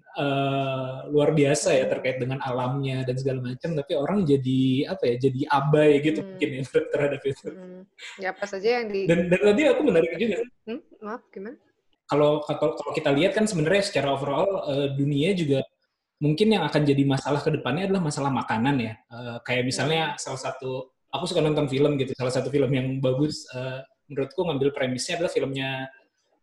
[0.00, 5.16] eh, luar biasa ya terkait dengan alamnya dan segala macam tapi orang jadi apa ya
[5.20, 6.28] jadi abai gitu Hmm.
[6.32, 6.62] mungkin ya
[6.96, 7.82] terhadap itu Hmm.
[8.16, 11.56] Ya apa saja yang di dan dan tadi aku menarik juga Hmm, maaf gimana?
[12.08, 15.60] kalau kalau kita lihat kan sebenarnya secara overall eh, dunia juga
[16.18, 18.94] mungkin yang akan jadi masalah ke depannya adalah masalah makanan ya.
[19.12, 22.16] Eh, kayak misalnya salah satu aku suka nonton film gitu.
[22.16, 25.68] Salah satu film yang bagus eh, menurutku ngambil premisnya adalah filmnya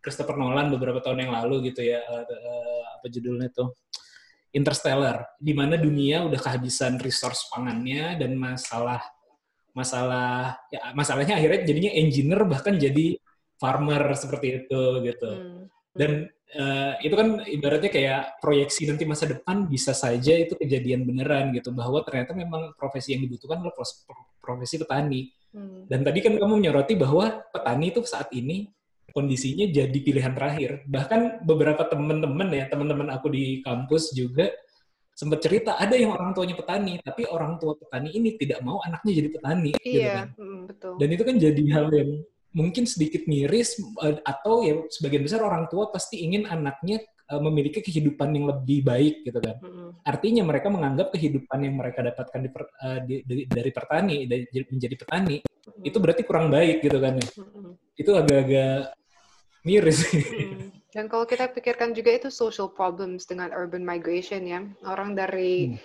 [0.05, 1.99] Christopher Nolan beberapa tahun yang lalu gitu ya.
[2.05, 3.73] Eh, eh, apa judulnya tuh?
[4.55, 9.03] Interstellar, di mana dunia udah kehabisan resource pangannya dan masalah
[9.75, 13.19] masalah ya masalahnya akhirnya jadinya engineer bahkan jadi
[13.59, 15.31] farmer seperti itu gitu.
[15.31, 15.63] Hmm.
[15.91, 21.51] Dan eh, itu kan ibaratnya kayak proyeksi nanti masa depan bisa saja itu kejadian beneran
[21.51, 23.75] gitu bahwa ternyata memang profesi yang dibutuhkan adalah
[24.39, 25.27] profesi petani.
[25.55, 25.87] Hmm.
[25.87, 28.67] Dan tadi kan kamu menyoroti bahwa petani itu saat ini
[29.15, 30.83] kondisinya jadi pilihan terakhir.
[30.83, 34.51] Bahkan beberapa teman-teman ya, teman-teman aku di kampus juga
[35.15, 39.23] sempat cerita ada yang orang tuanya petani, tapi orang tua petani ini tidak mau anaknya
[39.23, 39.71] jadi petani.
[39.79, 39.95] gitu kan.
[40.03, 40.93] Iya, mm, betul.
[40.99, 42.11] Dan itu kan jadi hal yang
[42.51, 47.81] mungkin sedikit miris eh, atau ya sebagian besar orang tua pasti ingin anaknya eh, memiliki
[47.81, 49.57] kehidupan yang lebih baik gitu kan.
[50.05, 54.45] Artinya mereka menganggap kehidupan yang mereka dapatkan di per- eh, di- di- dari pertani dari
[54.69, 55.37] menjadi petani
[55.81, 57.27] itu berarti kurang baik gitu kan ya.
[57.97, 58.93] Itu agak-agak
[59.65, 60.05] miris.
[60.13, 60.69] Mm.
[60.95, 64.63] Dan kalau kita pikirkan juga itu social problems dengan urban migration ya.
[64.87, 65.77] Orang dari Hmm.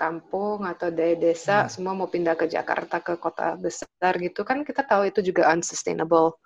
[0.00, 1.70] kampung atau dari desa Hmm.
[1.70, 6.40] semua mau pindah ke Jakarta ke kota besar gitu kan kita tahu itu juga unsustainable.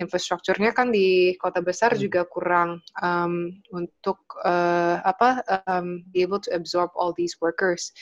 [0.00, 2.00] Infrastrukturnya kan di kota besar Hmm.
[2.00, 7.92] juga kurang um, untuk uh, apa um, be able to absorb all these workers.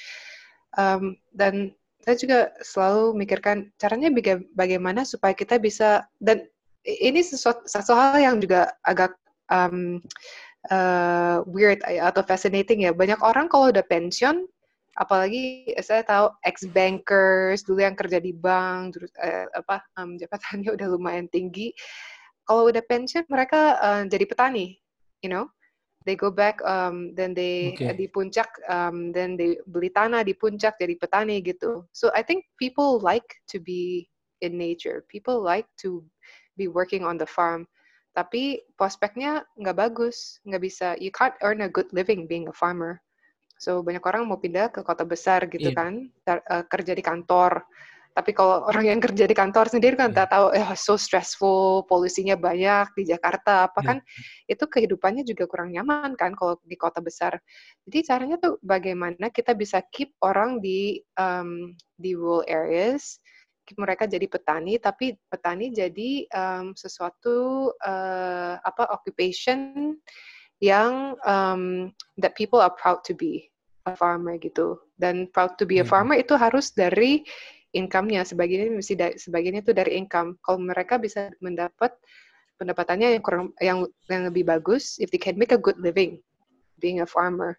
[0.79, 1.75] Um, dan
[2.07, 6.47] saya juga selalu mikirkan caranya baga- bagaimana supaya kita bisa dan
[6.87, 9.13] ini sesuatu, satu hal yang juga agak
[9.51, 9.99] um,
[10.71, 12.95] uh, weird atau fascinating ya.
[12.95, 14.47] Banyak orang kalau udah pensiun,
[14.99, 20.71] apalagi saya tahu ex bankers dulu yang kerja di bank, terus eh, apa um, jabatannya
[20.77, 21.71] udah lumayan tinggi.
[22.43, 24.75] Kalau udah pensiun, mereka uh, jadi petani,
[25.23, 25.47] you know.
[26.09, 27.93] They go back, um, then they Oke.
[28.01, 31.85] di puncak, um, then they beli tanah di puncak jadi petani gitu.
[31.93, 34.09] So I think people like to be
[34.41, 35.05] in nature.
[35.13, 36.01] People like to
[36.57, 37.69] be working on the farm.
[38.17, 40.97] Tapi prospeknya nggak bagus, nggak bisa.
[40.97, 43.05] You can't earn a good living being a farmer.
[43.59, 45.77] So banyak orang mau pindah ke kota besar gitu Iya.
[45.77, 45.93] kan,
[46.31, 47.67] eh, kerja di kantor.
[48.15, 50.25] Tapi kalau orang yang kerja di kantor sendiri kan Iya.
[50.25, 53.89] tak tahu, eh so stressful, polusinya banyak di Jakarta, apa Iya.
[53.95, 53.99] kan
[54.47, 57.39] itu kehidupannya juga kurang nyaman kan kalau di kota besar.
[57.87, 63.19] Jadi caranya tuh bagaimana kita bisa keep orang di um, di rural areas,
[63.67, 69.95] keep mereka jadi petani, tapi petani jadi um, sesuatu uh, apa occupation
[70.59, 73.47] yang um, that people are proud to be
[73.87, 74.79] a farmer gitu.
[74.99, 75.91] Dan proud to be a Mhm.
[75.91, 77.23] farmer itu harus dari
[77.77, 80.41] income-nya, sebagiannya mesti dari, sebagiannya itu dari income.
[80.43, 81.95] Kalau mereka bisa mendapat
[82.59, 86.19] pendapatannya yang kurang yang yang lebih bagus, if they can make a good living
[86.83, 87.55] being a farmer,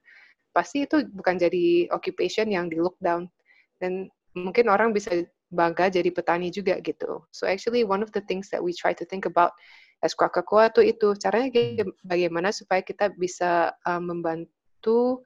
[0.52, 3.32] pasti itu bukan jadi occupation yang di look down.
[3.80, 7.24] Dan mungkin orang bisa bangga jadi petani juga gitu.
[7.34, 9.56] So actually one of the things that we try to think about
[10.00, 15.24] as Krakatoa tuh itu caranya bagaimana supaya kita bisa uh, membantu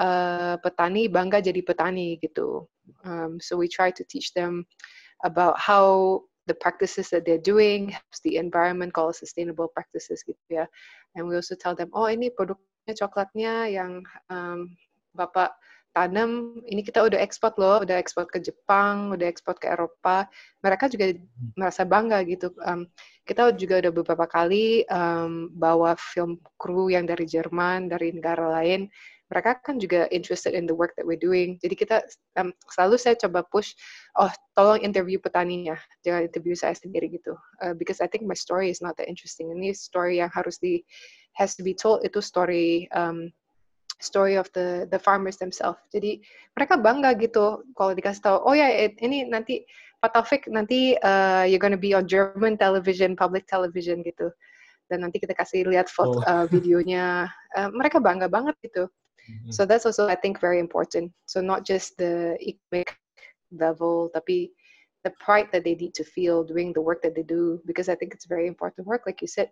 [0.00, 2.64] uh, petani bangga jadi petani gitu.
[3.04, 4.64] Um, so we try to teach them
[5.24, 10.64] about how the practices that they're doing helps the environment kalau sustainable practices gitu ya.
[11.18, 14.78] And we also tell them, oh ini produknya coklatnya yang um,
[15.16, 15.52] bapak
[15.96, 20.28] tanam, ini kita udah ekspor loh, udah ekspor ke Jepang, udah ekspor ke Eropa.
[20.60, 21.16] Mereka juga
[21.56, 22.52] merasa bangga gitu.
[22.60, 22.84] Um,
[23.24, 28.92] kita juga udah beberapa kali um, bawa film kru yang dari Jerman, dari negara lain.
[29.32, 31.56] Mereka kan juga interested in the work that we're doing.
[31.64, 32.04] Jadi kita
[32.36, 33.72] um, selalu saya coba push,
[34.20, 37.34] oh tolong interview petaninya, jangan interview saya sendiri gitu.
[37.64, 39.48] Uh, because I think my story is not that interesting.
[39.48, 40.84] Ini story yang harus di
[41.40, 43.32] has to be told itu story um,
[44.00, 45.80] story of the the farmers themselves.
[45.92, 46.20] Jadi
[46.56, 49.64] mereka bangga gitu kalau dikasih tahu, oh ya it- ini nanti
[50.02, 54.28] Pak Taufik nanti uh, you're gonna be on German television, public television gitu.
[54.86, 56.28] Dan nanti kita kasih lihat foto Oh.
[56.28, 57.26] uh, videonya.
[57.56, 58.86] Uh, mereka bangga banget gitu.
[59.26, 59.50] Mhm.
[59.50, 61.10] So that's also I think very important.
[61.26, 62.94] So not just the economic
[63.50, 64.52] level, tapi
[65.02, 67.94] the pride that they need to feel doing the work that they do because I
[67.98, 69.02] think it's very important work.
[69.08, 69.50] Like you said,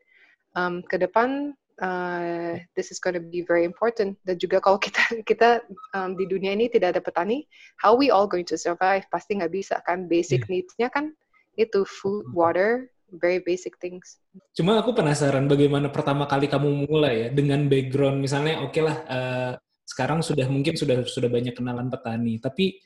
[0.55, 4.19] um, ke depan uh, this is going to be very important.
[4.23, 5.65] Dan juga kalau kita kita
[5.97, 7.47] um, di dunia ini tidak ada petani,
[7.81, 9.03] how we all going to survive?
[9.11, 10.07] Pasti nggak bisa kan.
[10.07, 11.15] Basic needs-nya kan
[11.55, 14.19] itu food, water, very basic things.
[14.59, 19.53] Cuma aku penasaran bagaimana pertama kali kamu mulai ya dengan background misalnya oke lah eh,
[19.87, 22.81] sekarang sudah mungkin sudah sudah banyak kenalan petani tapi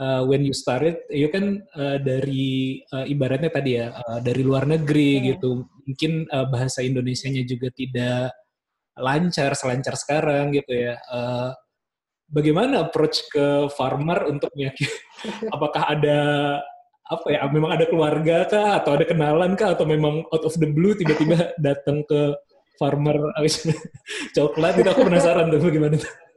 [0.00, 4.64] uh, when you started, you kan uh, dari uh, ibaratnya tadi ya uh, dari luar
[4.64, 5.36] negeri Iya.
[5.36, 8.32] gitu, mungkin uh, bahasa Indonesianya juga tidak
[8.96, 10.96] lancar selancar sekarang gitu ya.
[11.12, 11.52] Uh,
[12.30, 14.88] bagaimana approach ke farmer untuk meyakin
[15.54, 16.18] apakah ada
[17.10, 20.68] apa ya memang ada keluarga kah atau ada kenalan kah atau memang out of the
[20.70, 22.38] blue tiba-tiba datang ke
[22.78, 23.18] farmer
[24.38, 26.29] coklat itu aku penasaran tuh bagaimana tuh.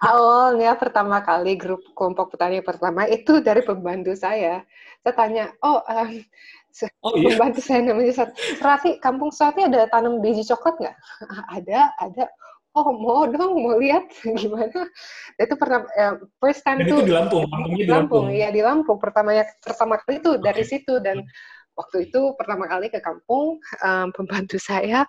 [0.00, 4.64] Awalnya pertama kali grup kelompok petani pertama itu dari pembantu saya.
[5.04, 6.24] Saya tanya, oh um,
[7.04, 7.36] Oh iya.
[7.36, 10.96] pembantu saya namanya Sat- Rati, kampung Sati ada tanam biji coklat nggak?
[11.56, 12.24] ada, ada.
[12.72, 14.06] Oh mau dong, mau lihat
[14.40, 14.86] gimana?
[15.36, 18.24] Itu pernah eh, first time Dan tuh itu di Lampung, kampungnya di di Lampung.
[18.24, 18.98] Lampung, ya di Lampung.
[19.02, 20.70] Pertamanya pertama kali itu dari Oke.
[20.70, 21.26] situ dan
[21.74, 25.02] waktu itu pertama kali ke kampung em, pembantu saya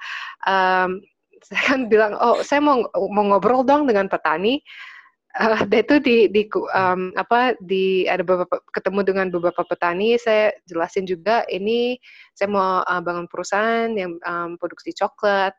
[0.47, 0.97] em,
[1.41, 4.61] saya kan bilang oh saya mau mau ngobrol dong dengan petani.
[5.31, 6.43] Eh, dan itu di di
[6.75, 10.19] em, apa di ada beberapa ketemu dengan beberapa petani.
[10.19, 11.95] Saya jelasin juga ini
[12.35, 15.55] saya mau eh, bangun perusahaan yang em, produksi coklat.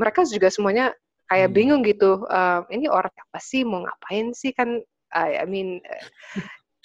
[0.00, 0.96] Mereka juga semuanya
[1.28, 1.56] kayak Hmm.
[1.56, 3.62] bingung gitu em, ini orang apa sih?
[3.68, 4.52] Mau ngapain sih?
[4.56, 4.80] Kan
[5.12, 6.02] I, I mean eh,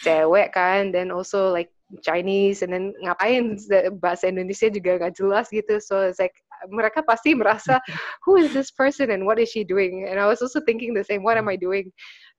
[0.04, 1.72] cewek kan then also like
[2.04, 3.56] Chinese and then ngapain?
[4.04, 5.80] Bahasa Indonesia juga nggak jelas gitu.
[5.80, 6.36] So it's like
[6.70, 7.80] mereka pasti merasa
[8.26, 10.08] who is this person and what is she doing?
[10.10, 11.94] And I was also thinking the same what am I doing?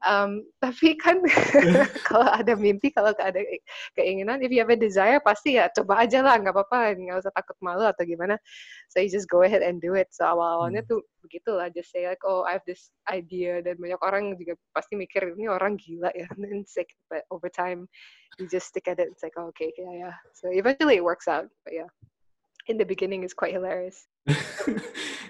[0.06, 1.18] Um, tapi kan
[2.08, 3.42] kalau ada mimpi kalau ada
[3.98, 7.34] keinginan if you have a desire pasti ya coba aja lah nggak apa-apa nggak usah
[7.34, 8.38] takut malu atau gimana.
[8.94, 10.14] So you just go ahead and do it.
[10.14, 14.38] So awal-awalnya tuh begitulah just say like oh I have this idea dan banyak orang
[14.38, 17.90] juga pasti mikir ini orang gila ya and then like, but over time
[18.38, 20.16] you just stick at it it's like oh, okay yeah yeah.
[20.38, 21.90] So eventually it works out but yeah
[22.68, 24.06] in the beginning it's quite hilarious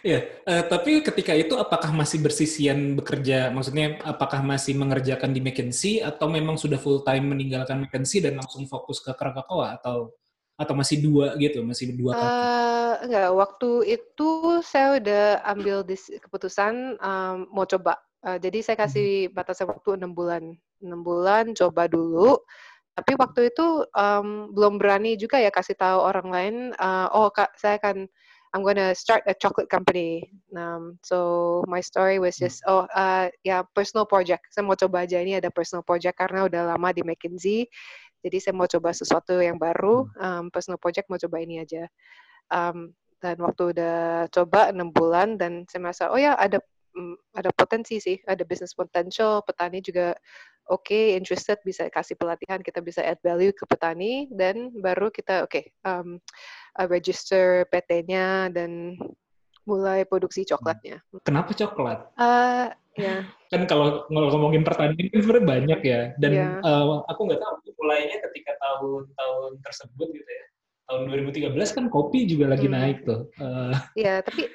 [0.07, 3.51] Ya, eh, tapi ketika itu apakah masih bersisian bekerja?
[3.51, 8.63] Maksudnya apakah masih mengerjakan di McKinsey atau memang sudah full time meninggalkan McKinsey dan langsung
[8.71, 10.15] fokus ke Krakatoa atau
[10.59, 12.27] atau masih dua gitu, masih dua kaki?
[12.27, 14.31] Eh, enggak, waktu itu
[14.63, 17.99] saya udah ambil dis- keputusan um, mau coba.
[18.27, 22.43] Eh, jadi saya kasih batasan waktu enam bulan, enam bulan coba dulu.
[22.99, 26.57] Tapi waktu itu um, belum berani juga ya kasih tahu orang lain.
[26.75, 28.11] eh, oh kak, saya akan
[28.57, 30.25] I'm gonna start a chocolate company.
[30.57, 34.51] Um, so my story was just oh uh, ya personal project.
[34.51, 37.69] Saya mau coba aja ini ada personal project karena udah lama di McKinsey.
[38.25, 40.09] Jadi saya mau coba sesuatu yang baru.
[40.19, 41.87] Um, personal project mau coba ini aja.
[42.49, 46.63] Um, dan waktu udah coba enam bulan dan saya merasa oh ya ada
[47.35, 49.43] ada potensi sih, ada business potential.
[49.43, 50.15] Petani juga
[50.69, 55.65] oke, interested bisa kasih pelatihan, kita bisa add value ke petani dan baru kita oke
[55.83, 56.21] um,
[56.77, 59.01] uh, register PT-nya dan
[59.65, 61.01] mulai produksi coklatnya.
[61.25, 62.09] Kenapa coklat?
[62.17, 63.21] Uh, ya,
[63.53, 66.01] Kan kalau ngomongin pertanian kan sebenarnya banyak ya.
[66.21, 66.49] Dan Iya.
[66.61, 70.45] eh, aku nggak tahu mulainya ketika tahun-tahun tersebut gitu ya.
[70.89, 72.77] Tahun 2013 kan kopi juga lagi Hmm.
[72.77, 73.29] naik tuh.
[73.41, 74.49] Eh, ya tapi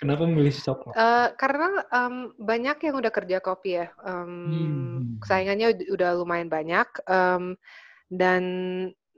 [0.00, 0.96] kenapa memilih coklat?
[0.96, 5.20] Uh, karena um, banyak yang udah kerja kopi ya, um, Hmm.
[5.22, 7.54] saingannya ud- udah lumayan banyak, um,
[8.08, 8.42] dan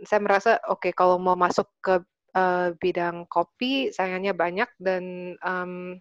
[0.02, 2.02] saya merasa oke kalau mau masuk ke
[2.34, 5.96] uh, bidang kopi saingannya banyak dan um,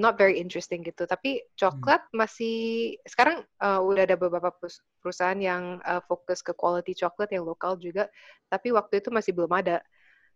[0.00, 1.04] not very interesting gitu.
[1.04, 6.96] Tapi coklat masih sekarang uh, udah ada beberapa perus- perusahaan yang uh, fokus ke quality
[6.96, 8.08] coklat yang lokal juga,
[8.48, 9.84] tapi waktu itu masih belum ada.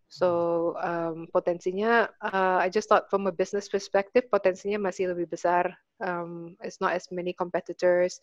[0.09, 5.69] So um, potensinya, uh, I just thought from a business perspective, potensinya masih lebih besar.
[6.01, 8.17] Um, it's not as many competitors.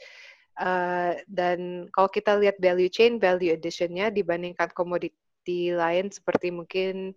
[0.58, 7.12] Uh, dan kalau kita lihat value chain, value addition-nya dibandingkan komoditi lain seperti mungkin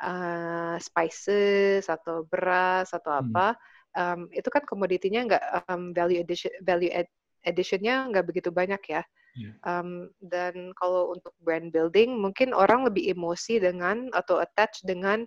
[0.00, 3.26] uh, spices atau beras atau Hmm.
[3.28, 3.58] apa,
[3.98, 7.12] um, itu kan komoditinya nggak um, value addition value add-
[7.44, 9.02] addition-nya nggak begitu banyak ya.
[9.34, 9.52] Iya.
[9.66, 15.26] Um, dan kalau untuk brand building, mungkin orang lebih emosi dengan atau attach dengan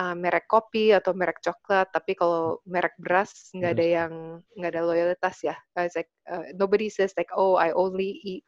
[0.00, 1.92] uh, merek kopi atau merek coklat.
[1.92, 3.96] Tapi kalau merek beras nggak ada Beras.
[3.96, 4.12] yang
[4.56, 5.56] nggak ada loyalitas ya.
[5.76, 8.44] It's like uh, nobody says like, oh, I only eat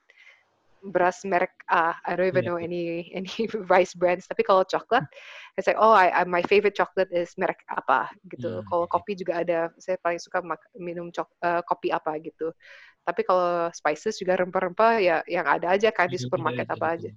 [0.93, 1.97] beras merek A.
[2.05, 2.51] I don't even Iya.
[2.51, 3.31] know any any
[3.73, 4.29] rice brands.
[4.29, 5.05] Tapi kalau coklat,
[5.57, 8.61] it's like, oh, I, I my favorite chocolate is merek apa gitu.
[8.61, 8.91] Hmm, Kalau iya.
[8.91, 9.73] kopi juga ada.
[9.81, 12.53] Saya paling suka mak- minum cok, uh, kopi apa gitu.
[13.07, 17.11] Tapi kalau spices juga rempah-rempah ya yang ada aja kan di Itu supermarket apa aja.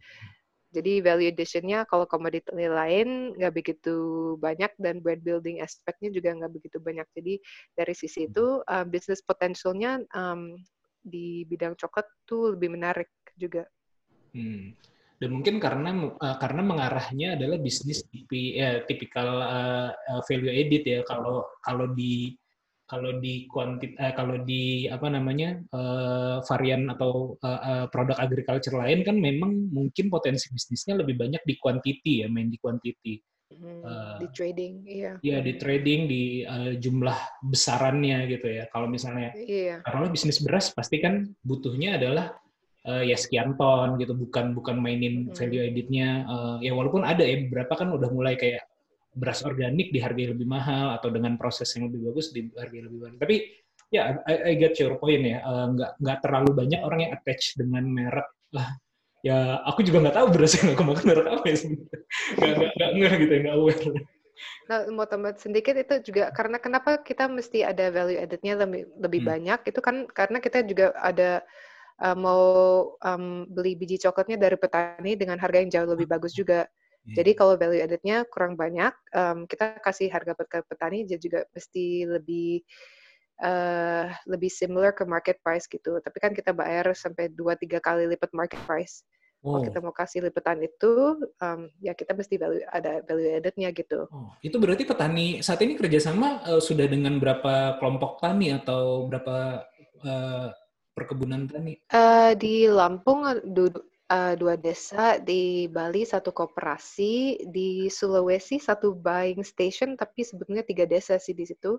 [0.68, 3.96] Jadi value addition-nya kalau komoditi lain nggak begitu
[4.38, 7.08] banyak dan brand building aspeknya juga nggak begitu banyak.
[7.16, 7.34] Jadi
[7.74, 10.60] dari sisi itu uh, business potential-nya um,
[11.08, 13.08] di bidang coklat tuh lebih menarik
[13.38, 13.64] juga.
[14.34, 14.74] Hmm.
[15.18, 20.84] Dan mungkin karena uh, karena mengarahnya adalah bisnis tipi, ya, tipikal uh, uh, value added
[20.86, 21.00] ya.
[21.06, 22.38] Kalau kalau di
[22.88, 28.80] kalau di kuantit eh, kalau di apa namanya eh, varian atau eh, eh, produk agriculture
[28.80, 33.80] lain kan memang mungkin potensi bisnisnya lebih banyak di quantity ya main di quantity Hmm,
[33.80, 35.16] Eh, di trading, iya.
[35.24, 39.80] ya di trading di eh, jumlah besarannya gitu ya kalau misalnya Iya.
[39.88, 42.36] kalau bisnis beras pasti kan butuhnya adalah
[42.86, 45.36] eh, ya sekian ton gitu bukan bukan mainin Hmm.
[45.36, 48.62] value added-nya eh, ya walaupun ada ya beberapa kan udah mulai kayak
[49.18, 53.16] beras organik dihargai lebih mahal atau dengan proses yang lebih bagus dihargai lebih mahal.
[53.18, 53.36] Tapi
[53.90, 55.42] ya I, I get your point ya.
[55.42, 58.30] Eh, nggak nggak terlalu banyak orang yang attach dengan merek.
[58.54, 58.78] Lah
[59.26, 61.58] ya aku juga nggak tahu beras yang aku makan merek apa ya
[62.38, 63.82] nggak nggak nggak gitu nggak aware.
[64.70, 69.22] Nah, mau tambah sedikit itu juga karena kenapa kita mesti ada value added-nya lebih lebih
[69.26, 69.30] Hmm.
[69.34, 69.60] banyak?
[69.74, 71.42] Itu kan karena kita juga ada
[72.02, 72.44] uh, mau
[73.02, 76.70] um, beli biji coklatnya dari petani dengan harga yang jauh lebih bagus juga.
[77.08, 77.24] Iya.
[77.24, 82.04] Jadi kalau value added-nya kurang banyak, um, kita kasih harga ke petani dia juga mesti
[82.04, 82.62] lebih
[83.42, 85.98] uh, lebih similar ke market price gitu.
[86.04, 89.08] Tapi kan kita bayar sampai 2-3 kali lipat market price.
[89.38, 89.64] Kalau Oh.
[89.64, 90.94] kita mau kasih lipatan itu,
[91.40, 94.10] um, ya kita mesti value, ada value added-nya gitu.
[94.10, 99.64] Oh, itu berarti petani saat ini kerjasama eh, sudah dengan berapa kelompok tani atau berapa
[100.98, 101.78] perkebunan tani?
[101.86, 109.46] Eh, di Lampung du- eh, dua desa, di Bali satu koperasi, di Sulawesi satu buying
[109.46, 111.78] station, tapi sebetulnya tiga desa sih di situ.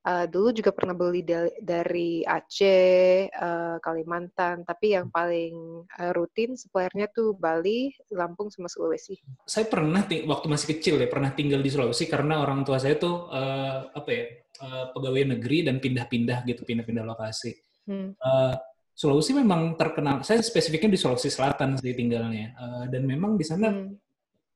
[0.00, 6.56] Eh, dulu juga pernah beli da- dari Aceh, eh, Kalimantan, tapi yang paling eh, rutin
[6.56, 9.20] suppliernya tuh Bali, Lampung, sama Sulawesi.
[9.44, 13.28] Saya pernah waktu masih kecil ya pernah tinggal di Sulawesi karena orang tua saya tuh
[13.28, 17.69] eh, apa ya eh, pegawai negeri dan pindah-pindah gitu pindah-pindah lokasi.
[17.88, 18.12] Hmm.
[18.16, 18.54] Eh,
[18.96, 20.20] Sulawesi memang terkenal.
[20.20, 23.96] Saya spesifiknya di Sulawesi Selatan sih tinggalnya Eh, dan memang di sana Hmm.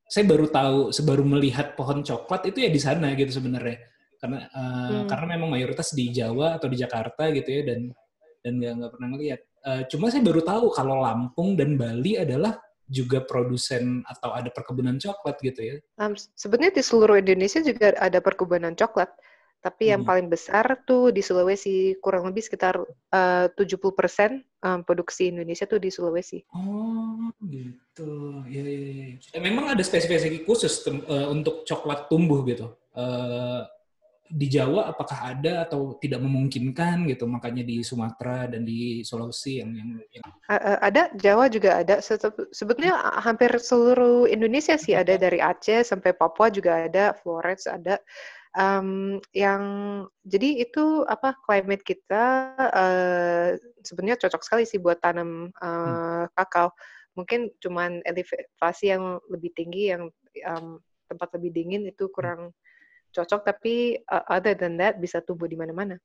[0.05, 3.81] saya baru tahu, baru melihat pohon coklat itu ya di sana gitu sebenarnya.
[4.20, 5.09] Karena eh, Hmm.
[5.09, 7.81] karena memang mayoritas di Jawa atau di Jakarta gitu ya dan
[8.45, 9.41] dan nggak nggak pernah ngeliat.
[9.64, 15.01] Eh, cuma saya baru tahu kalau Lampung dan Bali adalah juga produsen atau ada perkebunan
[15.01, 15.75] coklat gitu ya.
[15.97, 19.09] Um, sebenarnya di seluruh Indonesia juga ada perkebunan coklat,
[19.64, 20.10] tapi yang Hmm.
[20.12, 25.88] paling besar tuh di Sulawesi, kurang lebih sekitar uh, 70% um, produksi Indonesia tuh di
[25.88, 26.44] Sulawesi.
[26.52, 29.06] Oh gitu, ya, ya, ya.
[29.16, 32.76] Eh, Memang ada spesifikasi khusus eh, untuk coklat tumbuh gitu.
[32.92, 33.64] Eh,
[34.24, 37.24] di Jawa apakah ada atau tidak memungkinkan gitu?
[37.24, 40.24] Makanya di Sumatera dan di Sulawesi yang yang, yang
[40.84, 42.04] ada Jawa juga ada.
[42.52, 47.96] Sebetulnya hampir seluruh Indonesia sih ada dari Aceh sampai Papua juga ada, Flores ada.
[48.55, 49.62] Um, yang
[50.22, 53.50] jadi itu apa climate kita uh,
[53.82, 56.70] sebenarnya cocok sekali sih buat tanam uh, kakao.
[57.18, 60.07] Mungkin cuman elevasi yang lebih tinggi yang
[60.46, 60.78] um,
[61.11, 62.55] tempat lebih dingin itu kurang
[63.14, 65.98] cocok tapi uh, other than that bisa tumbuh di mana-mana.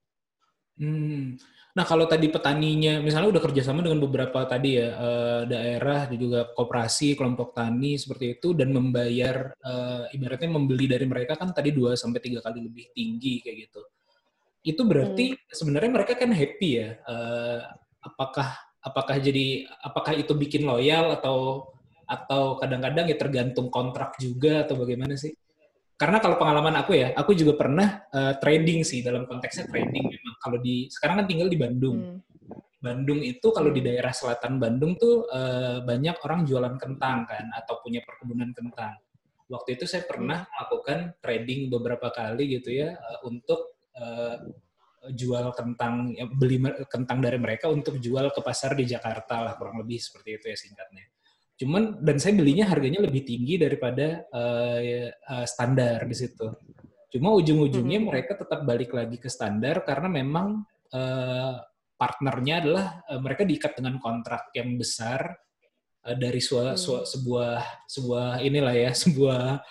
[0.79, 1.35] Hmm.
[1.69, 6.49] Nah, kalau tadi petaninya, misalnya udah kerjasama dengan beberapa tadi ya eh, daerah dan juga
[6.55, 11.93] koperasi, kelompok tani seperti itu, dan membayar eh, ibaratnya membeli dari mereka kan tadi 2
[11.93, 13.81] sampai tiga kali lebih tinggi kayak gitu.
[14.65, 16.89] Itu berarti sebenarnya mereka kan happy ya.
[16.95, 17.59] Eh,
[18.01, 18.49] apakah
[18.79, 21.69] apakah jadi apakah itu bikin loyal atau
[22.09, 25.31] atau kadang-kadang ya tergantung kontrak juga atau bagaimana sih?
[25.99, 30.28] Karena kalau pengalaman aku ya, aku juga pernah eh, trading sih dalam konteksnya trading memang.
[30.39, 31.99] Kalau di sekarang kan tinggal di Bandung.
[31.99, 32.19] Hmm.
[32.79, 37.83] Bandung itu kalau di daerah selatan Bandung tuh eh, banyak orang jualan kentang kan atau
[37.83, 38.95] punya perkebunan kentang.
[39.51, 44.37] Waktu itu saya pernah melakukan trading beberapa kali gitu ya eh, untuk eh,
[45.11, 46.59] jual kentang ya, beli
[46.91, 50.57] kentang dari mereka untuk jual ke pasar di Jakarta lah kurang lebih seperti itu ya
[50.59, 51.05] singkatnya.
[51.59, 56.47] Cuman dan saya belinya harganya lebih tinggi daripada eh, eh, standar di situ.
[57.09, 58.07] Cuma ujung-ujungnya Mhm.
[58.07, 61.53] mereka tetap balik lagi ke standar karena memang eh,
[61.93, 65.37] partnernya adalah eh, mereka diikat dengan kontrak yang besar
[66.01, 66.81] eh, dari sua- Hmm.
[66.81, 69.61] sua- sebuah sebuah inilah ya sebuah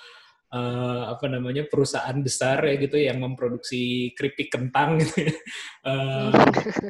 [0.49, 5.35] eh, apa namanya perusahaan besar ya gitu yang memproduksi keripik kentang gitu ya.
[5.91, 6.31] Eh,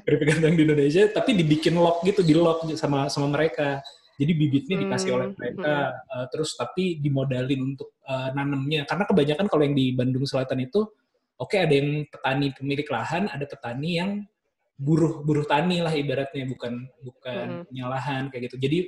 [0.05, 3.81] keripik kentang di Indonesia tapi dibikin lock gitu di lock sama sama mereka
[4.19, 8.83] jadi bibitnya dikasih oleh Hmm, mereka eh, terus tapi dimodalin untuk eh, nanamnya.
[8.83, 10.83] Karena kebanyakan kalau yang di Bandung Selatan itu
[11.39, 14.11] oke ada yang petani pemilik lahan ada petani yang
[14.75, 17.67] buruh buruh tani lah ibaratnya bukan bukan Mm-mm.
[17.71, 18.57] punya lahan kayak gitu.
[18.59, 18.79] Jadi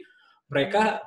[0.51, 0.99] mereka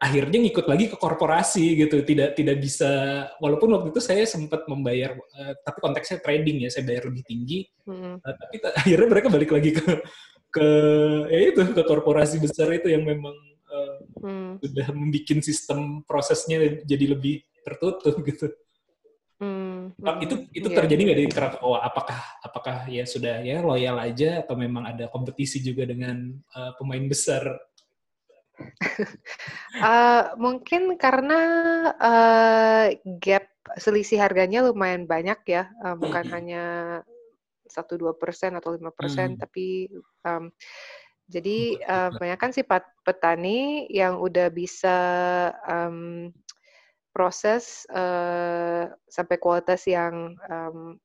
[0.00, 2.00] akhirnya ngikut lagi ke korporasi gitu.
[2.00, 2.88] Tidak tidak bisa
[3.36, 7.68] walaupun waktu itu saya sempat membayar eh, tapi konteksnya trading ya saya bayar lebih tinggi.
[7.84, 8.16] Hmm.
[8.16, 9.84] eh, tapi ta- akhirnya mereka balik lagi ke
[10.48, 10.68] ke
[11.28, 13.36] ya itu ke korporasi besar itu yang memang
[14.18, 14.56] Hmm.
[14.58, 18.48] sudah membuat sistem prosesnya jadi lebih tertutup gitu
[19.38, 20.82] Hmm, Pak, itu itu iya.
[20.82, 21.78] terjadi nggak di Krakatau?
[21.78, 27.06] Apakah apakah ya sudah ya loyal aja atau memang ada kompetisi juga dengan uh, pemain
[27.06, 27.46] besar?
[29.78, 31.40] Uh, mungkin karena
[32.02, 32.90] uh,
[33.22, 33.46] gap
[33.78, 36.64] selisih harganya lumayan banyak ya, uh, bukan hanya
[37.70, 39.40] satu dua persen atau lima persen, Hmm.
[39.40, 39.86] tapi
[40.26, 40.50] um,
[41.28, 42.64] jadi uh, banyak kan sih
[43.04, 44.96] petani yang udah bisa
[45.68, 46.32] um,
[47.12, 50.96] proses uh, sampai kualitas yang um,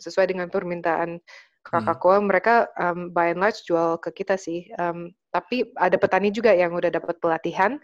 [0.00, 1.20] sesuai dengan permintaan
[1.66, 4.70] Kakakoa, mereka um, by and large jual ke kita sih.
[4.78, 7.82] Um, tapi ada petani juga yang udah dapat pelatihan,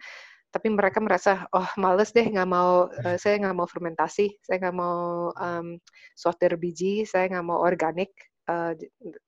[0.55, 4.77] tapi mereka merasa oh males deh nggak mau uh, saya nggak mau fermentasi, saya nggak
[4.79, 5.83] mau um,
[6.15, 8.15] sortir biji, saya nggak mau organik.
[8.49, 8.75] Uh,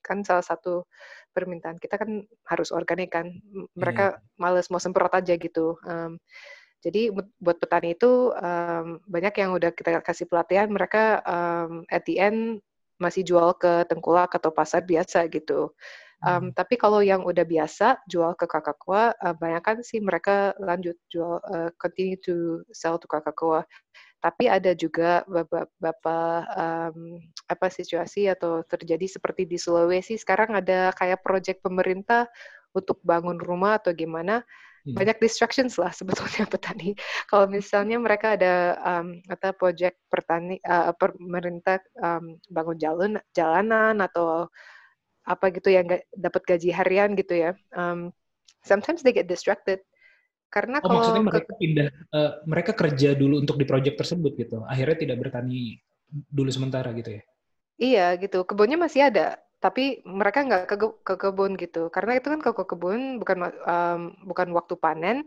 [0.03, 0.83] kan salah satu
[1.31, 3.31] permintaan kita kan harus organik kan.
[3.75, 5.79] Mereka males mau semprot aja gitu.
[5.87, 6.19] Um,
[6.85, 12.05] jadi bu- buat petani itu um, banyak yang udah kita kasih pelatihan, mereka um, at
[12.05, 12.61] the end
[13.01, 15.73] masih jual ke tengkulak atau pasar biasa gitu.
[16.25, 20.95] Um, Tapi kalau yang udah biasa jual ke Kakakua, uh, banyak kan sih mereka lanjut
[21.09, 23.65] jual, uh, continue to sell to Kakakua.
[24.25, 26.17] Tapi ada juga beberapa
[26.57, 32.25] um, apa situasi atau terjadi seperti di Sulawesi sekarang ada kayak proyek pemerintah
[32.73, 34.41] untuk bangun rumah atau gimana
[34.85, 34.93] Hmm.
[34.93, 36.93] banyak distractions lah sebetulnya petani.
[37.25, 44.45] Kalau misalnya mereka ada um, atau proyek pertani uh, pemerintah um, bangun jalan jalanan atau
[45.25, 47.51] apa gitu yang dapat gaji harian gitu ya.
[47.73, 48.13] Um,
[48.61, 49.81] sometimes they get distracted
[50.55, 54.31] karena Oh, maksudnya kalau ke, mereka pindah, uh, mereka kerja dulu untuk di proyek tersebut
[54.39, 54.57] gitu.
[54.71, 55.83] Akhirnya tidak bertani
[56.37, 57.23] dulu sementara gitu ya.
[57.81, 60.75] iya gitu kebunnya masih ada tapi mereka nggak ke,
[61.07, 65.17] ke kebun gitu karena itu kan ke kebun bukan um, bukan waktu panen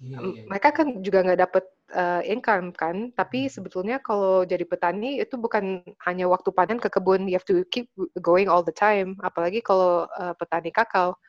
[0.00, 0.42] Iya, iya.
[0.48, 5.84] mereka kan juga nggak dapet uh, income kan, tapi sebetulnya kalau jadi petani itu bukan
[6.08, 7.92] hanya waktu panen ke kebun, you have to keep
[8.24, 11.20] going all the time, apalagi kalau uh, petani kakao.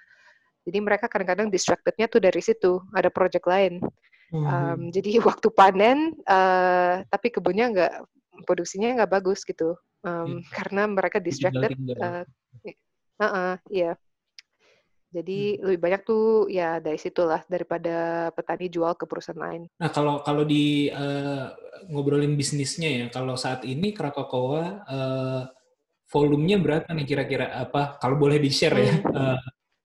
[0.62, 3.82] Jadi mereka kadang-kadang distracted-nya tuh dari situ, ada project lain.
[4.32, 7.94] Um, jadi waktu panen, uh, tapi kebunnya nggak,
[8.48, 10.48] produksinya nggak bagus gitu, um, Iya.
[10.56, 11.76] karena mereka distracted.
[11.76, 12.26] Tinggal-tinggal.
[13.20, 13.94] Uh, uh, iya.
[15.12, 19.68] Jadi lebih banyak tuh ya dari situlah daripada petani jual ke perusahaan lain.
[19.76, 21.52] Nah, kalau kalau di uh,
[21.92, 25.44] ngobrolin bisnisnya ya, kalau saat ini Krakatoa uh,
[26.08, 28.00] volumenya berapa nih kira-kira apa?
[28.00, 28.94] Kalau boleh di-share ya.
[29.04, 29.40] Uh,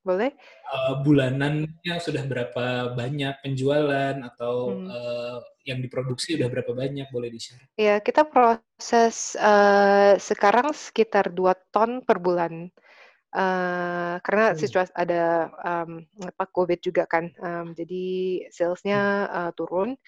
[0.07, 0.30] Boleh?
[0.70, 4.86] uh, bulanannya sudah berapa banyak penjualan atau Hmm.
[4.86, 7.59] uh, yang diproduksi udah berapa banyak boleh di-share?
[7.74, 12.70] Ya, kita proses uh, sekarang sekitar 2 ton per bulan.
[13.36, 14.59] Uh, karena Hmm.
[14.62, 18.04] situasi ada um, apa COVID juga kan, um, jadi
[18.54, 19.98] salesnya uh, turun.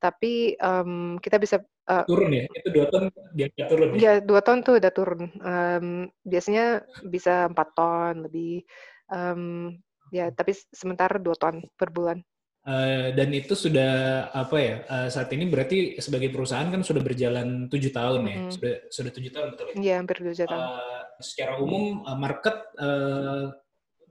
[0.00, 2.44] Tapi um, kita bisa uh, Turun ya?
[2.50, 4.00] Itu dua ton diangkat turun ya?
[4.00, 5.22] ya 2 ton tuh udah turun.
[5.40, 5.86] Um,
[6.24, 8.64] biasanya bisa 4 ton lebih.
[9.10, 9.76] Um,
[10.14, 12.22] ya, tapi sementara 2 ton per bulan.
[12.64, 14.76] Uh, dan itu sudah apa ya?
[14.88, 18.38] Uh, saat ini berarti sebagai perusahaan kan sudah berjalan tujuh tahun ya?
[18.40, 18.50] Mhm.
[18.56, 19.74] Sudah sudah tujuh tahun betul ya?
[19.76, 20.64] Iya, hampir 2 tahun.
[20.72, 23.52] Uh, secara umum uh, market uh,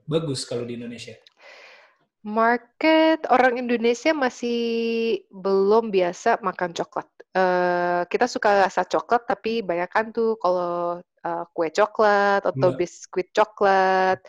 [0.06, 1.18] bagus kalau di Indonesia.
[2.24, 4.62] Market orang Indonesia masih
[5.34, 7.10] belum biasa makan coklat.
[7.34, 12.78] Uh, kita suka rasa coklat, tapi banyakan tuh kalau uh, kue coklat atau Mbak.
[12.80, 14.22] biskuit coklat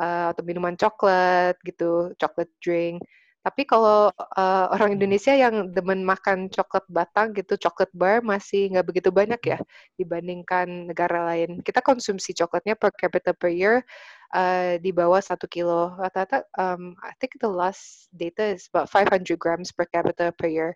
[0.00, 3.02] uh, atau minuman coklat gitu, chocolate drink.
[3.46, 8.86] Tapi kalau uh, orang Indonesia yang demen makan coklat batang gitu, coklat bar masih nggak
[8.90, 9.58] begitu banyak ya
[9.94, 11.62] dibandingkan negara lain.
[11.62, 13.86] Kita konsumsi coklatnya per capita per year
[14.34, 15.94] uh, di bawah satu kilo.
[15.94, 20.74] Rata-rata, um, I think the last data is about 500 grams per capita per year.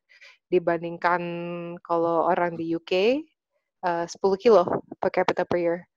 [0.54, 1.22] Dibandingkan
[1.82, 3.26] kalau orang di UK,
[3.82, 4.62] uh, 10 kilo
[5.02, 5.89] per capita per year.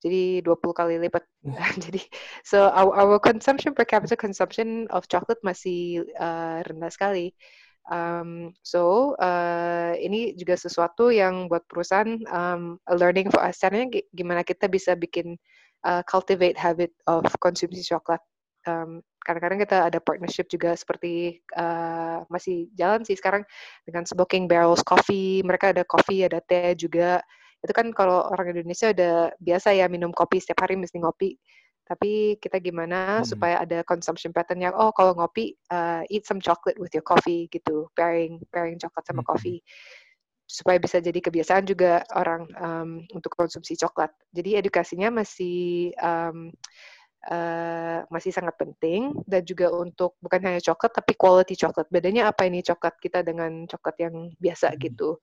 [0.00, 1.24] Jadi 20 kali lipat.
[1.84, 2.00] Jadi,
[2.44, 7.36] so our, our consumption per capita consumption of chocolate masih uh, rendah sekali.
[7.90, 13.58] Um, so uh, ini juga sesuatu yang buat perusahaan um, learning for us.
[13.58, 15.34] Caranya gi- gimana kita bisa bikin
[15.84, 18.20] uh, cultivate habit of konsumsi coklat.
[18.68, 23.42] Um, kadang-kadang kita ada partnership juga seperti uh, masih jalan sih sekarang
[23.88, 25.40] dengan Smoking Barrels Coffee.
[25.42, 27.24] Mereka ada coffee, ada teh juga.
[27.60, 31.36] Itu kan kalau orang Indonesia udah biasa ya minum kopi setiap hari mesti ngopi.
[31.90, 33.26] Tapi kita gimana Hmm.
[33.26, 37.50] supaya ada consumption pattern yang oh kalau ngopi uh, eat some chocolate with your coffee
[37.50, 39.58] gitu, pairing pairing coklat sama coffee
[40.50, 44.10] supaya bisa jadi kebiasaan juga orang um, untuk konsumsi coklat.
[44.34, 46.50] Jadi edukasinya masih um,
[47.30, 51.86] uh, masih sangat penting dan juga untuk bukan hanya coklat tapi quality coklat.
[51.90, 54.80] Bedanya apa ini coklat kita dengan coklat yang biasa Hmm.
[54.82, 55.18] gitu.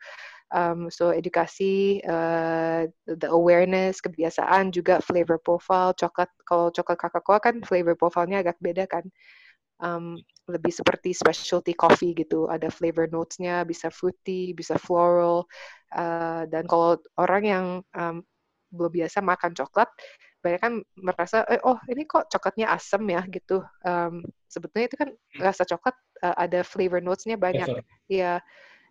[0.48, 6.32] Um, so edukasi, uh, the awareness, kebiasaan juga flavor profile coklat.
[6.48, 9.04] Kalau coklat Coca-Cola kan flavor profile-nya agak beda kan.
[9.78, 10.18] Um,
[10.48, 12.48] lebih seperti specialty coffee gitu.
[12.48, 15.44] Ada flavor notes-nya, bisa fruity, bisa floral.
[15.92, 18.24] Uh, dan kalau orang yang um,
[18.72, 19.92] belum biasa makan coklat,
[20.40, 23.60] banyak kan merasa, eh, oh ini kok coklatnya asam ya gitu.
[23.84, 25.10] Um, sebetulnya itu kan
[25.44, 27.68] rasa coklat uh, ada flavor notes-nya banyak.
[27.68, 27.84] Flavor.
[28.08, 28.40] Ya,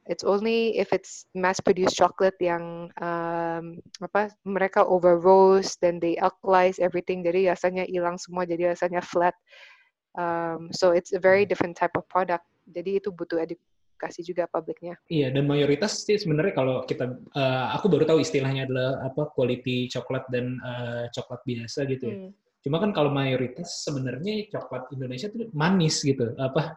[0.07, 6.15] it's only if it's mass produced chocolate yang um, apa mereka over roast dan they
[6.23, 9.35] alkalize everything jadi rasanya hilang semua jadi rasanya flat
[10.15, 14.95] um, so it's a very different type of product jadi itu butuh edukasi juga publiknya
[15.11, 19.91] Iya, dan mayoritas sih sebenarnya kalau kita, eh, aku baru tahu istilahnya adalah apa quality
[19.91, 22.17] coklat dan eh, coklat biasa gitu ya.
[22.19, 22.31] Hmm.
[22.67, 26.75] Cuma kan kalau mayoritas sebenarnya coklat Indonesia tuh manis gitu, apa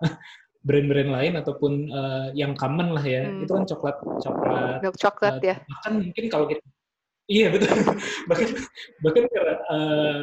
[0.60, 3.44] brand-brand lain ataupun eh, yang common lah ya, Hmm.
[3.48, 6.64] itu kan coklat coklat milk chocolate eh, ya bahkan mungkin kalau kita
[7.32, 7.70] iya betul
[8.30, 8.50] bahkan
[9.00, 10.20] bahkan eh,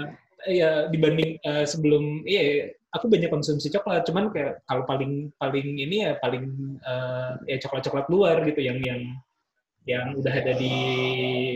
[0.46, 6.04] ya dibanding eh, sebelum iya aku banyak konsumsi coklat cuman kayak kalau paling paling ini
[6.04, 6.44] ya paling
[6.84, 9.00] eh, ya coklat coklat luar gitu yang yang
[9.86, 10.72] yang udah ada di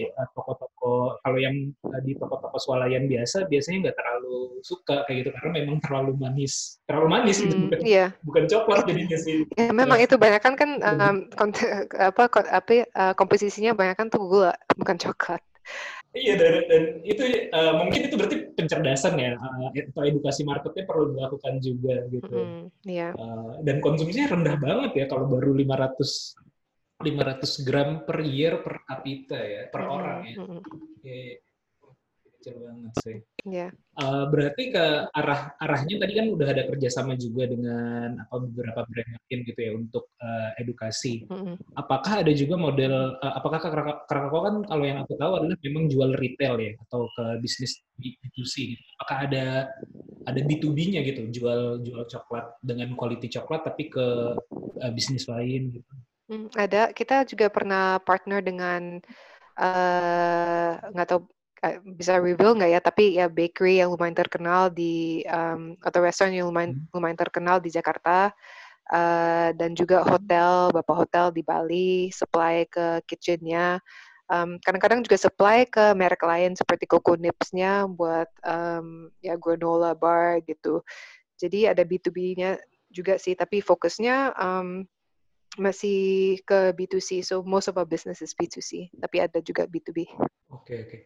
[0.06, 5.30] eh, toko-toko kalau yang eh, di toko-toko swalayan biasa biasanya nggak terlalu suka kayak gitu
[5.34, 9.74] karena memang terlalu manis terlalu manis gitu Hmm, bukan, iya bukan coklat jadinya sih Ya,
[9.74, 11.16] memang Terus- itu banyak kan kan um,
[11.98, 15.42] apa apa uh, komposisinya banyak kan tuh gula bukan coklat.
[16.10, 17.22] Iya dan, dan itu
[17.54, 22.26] eh, mungkin itu berarti pencerdasan ya atau edukasi marketnya perlu dilakukan juga gitu.
[22.34, 23.14] Mm, Iya.
[23.14, 26.34] Eh, dan konsumsinya rendah banget ya kalau baru 500
[27.00, 30.36] 500 gram per year per kapita ya per Mm, orang ya.
[30.36, 30.62] mm, mm,
[31.00, 31.32] Iya,
[32.40, 33.18] kecil banget sih.
[33.48, 33.68] Iya.
[33.72, 39.12] Eh, berarti ke arah arahnya tadi kan udah ada kerjasama juga dengan apa beberapa brand
[39.28, 41.28] lain gitu ya untuk eh, edukasi.
[41.28, 41.56] Mm, mm.
[41.76, 43.60] Apakah ada juga model, uh, apakah
[44.08, 48.54] Krakako kan kalau yang aku tahu adalah memang jual retail ya, atau ke bisnis B2C
[48.76, 48.82] gitu.
[49.00, 49.44] Apakah ada
[50.28, 54.06] ada B2B-nya gitu, jual jual coklat dengan quality coklat tapi ke
[54.80, 55.92] uh, bisnis lain gitu?
[56.30, 56.94] Hmm, ada.
[56.94, 59.02] Kita juga pernah partner dengan
[59.58, 61.20] eh, nggak tahu
[61.66, 66.34] eh, bisa reveal nggak ya, tapi ya bakery yang lumayan terkenal di um, atau restoran
[66.38, 66.86] yang lumayan Hmm.
[66.94, 68.30] lumayan terkenal di Jakarta
[68.94, 73.82] eh, dan juga hotel, beberapa hotel di Bali supply ke kitchennya.
[74.30, 80.38] Um, kadang-kadang juga supply ke merek lain seperti Coco Nips-nya buat um, ya granola bar
[80.46, 80.82] gitu.
[81.40, 82.58] Jadi ada B2B-nya
[82.90, 84.86] juga sih, tapi fokusnya um,
[85.58, 87.26] masih ke B2C.
[87.26, 90.06] So most of our business is B2C, tapi ada juga B2B.
[90.54, 90.98] Oke oke.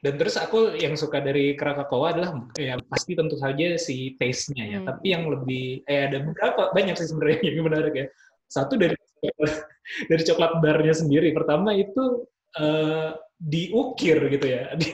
[0.00, 4.78] Dan terus aku yang suka dari Krakako adalah ya pasti tentu saja si taste-nya ya.
[4.80, 4.88] Hmm.
[4.88, 8.06] Tapi yang lebih eh ada beberapa banyak sih sebenarnya yang menarik ya.
[8.48, 8.96] Satu dari
[10.10, 11.36] dari coklat barnya sendiri.
[11.36, 12.24] Pertama itu
[12.56, 14.88] eh, diukir gitu ya, di,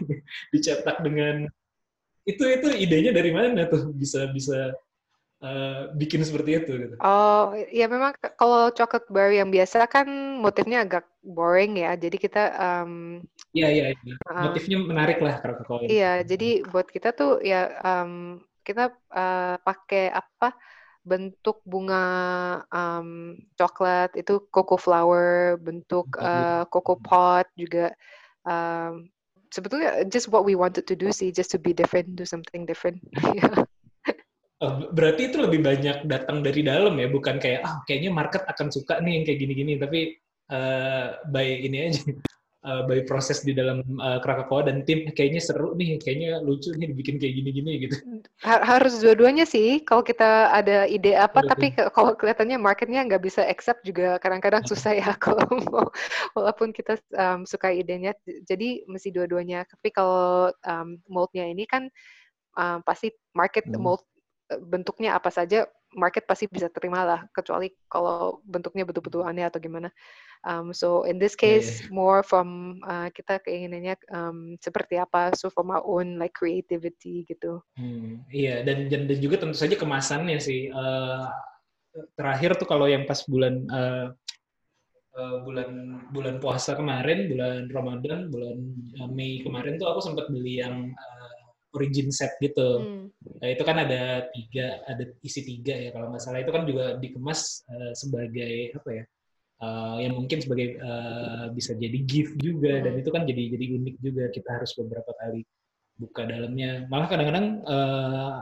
[0.54, 1.46] dicetak dengan
[2.26, 4.74] itu itu idenya dari mana tuh bisa bisa
[5.42, 6.94] eh, bikin seperti itu gitu.
[7.02, 10.06] Oh, ya memang kalau coklat bar yang biasa kan
[10.40, 11.98] motifnya agak boring ya.
[11.98, 13.20] Jadi kita um,
[13.56, 14.14] Iya iya iya.
[14.28, 15.96] uh, Motifnya menarik lah Krakako ini.
[15.96, 20.52] Iya, jadi buat kita tuh ya um, kita uh, pakai apa
[21.06, 22.04] bentuk bunga
[22.68, 27.94] um, coklat itu cocoa flower, bentuk uh, cocoa pot juga.
[28.44, 29.08] Um,
[29.54, 33.00] sebetulnya just what we wanted to do sih, just to be different, do something different.
[33.14, 33.64] Iya.
[34.56, 38.72] Oh, berarti itu lebih banyak datang dari dalam ya, bukan kayak ah kayaknya market akan
[38.72, 40.16] suka nih yang kayak gini-gini, tapi
[40.48, 42.00] eh, by ini aja,
[42.72, 46.88] eh, by proses di dalam uh, Krakatoa dan tim kayaknya seru nih, kayaknya lucu nih
[46.88, 47.96] dibikin kayak gini-gini gitu.
[48.48, 49.84] Ha- harus dua-duanya sih.
[49.84, 51.50] Kalau kita ada ide apa, Betul.
[51.52, 55.12] tapi ke- kalau kelihatannya marketnya nggak bisa accept juga kadang-kadang susah ya.
[55.20, 55.84] Kalau mau,
[56.32, 58.16] walaupun kita um, suka idenya,
[58.48, 59.68] jadi mesti dua-duanya.
[59.68, 61.92] Tapi kalau um, moldnya ini kan
[62.56, 63.84] um, pasti market Hmm.
[63.84, 64.15] mold eh,
[64.48, 67.20] bentuknya apa saja, market pasti bisa terima lah.
[67.34, 69.90] Kecuali kalau bentuknya betul-betul aneh atau gimana.
[70.46, 75.50] Um, so in this Iya, case, more from uh, kita keinginannya um, seperti apa, so
[75.50, 77.58] from our own like creativity gitu.
[77.76, 80.72] Hmm, iya dan, dan juga tentu saja kemasannya sih.
[80.72, 81.26] Eh,
[82.16, 84.06] terakhir tuh kalau yang pas bulan eh,
[85.20, 85.68] eh, bulan
[86.14, 88.56] bulan puasa kemarin, bulan Ramadan, bulan
[88.96, 91.25] eh, Mei kemarin tuh aku sempat beli yang eh,
[91.76, 92.68] origin set gitu.
[92.82, 93.04] Hmm.
[93.40, 96.40] Nah, itu kan ada tiga, ada isi tiga ya kalau nggak salah.
[96.40, 99.04] Itu kan juga dikemas eh, sebagai apa ya?
[99.56, 103.02] eh, yang mungkin sebagai eh, bisa jadi gift juga dan Hmm.
[103.04, 104.24] itu kan jadi jadi unik juga.
[104.32, 105.44] Kita harus beberapa kali
[105.96, 106.84] buka dalamnya.
[106.92, 108.36] Malah kadang-kadang eh,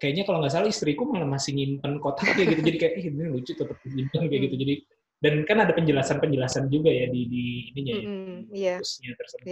[0.00, 2.62] kayaknya kalau nggak salah istriku malah masih nyimpen kotaknya gitu.
[2.64, 4.56] Jadi kayak Ih, ini lucu tetap disimpan kayak gitu.
[4.60, 4.74] Jadi
[5.16, 8.12] dan kan ada penjelasan-penjelasan juga ya di di ininya ya, di
[8.52, 9.44] Iya, poostnya tersebut.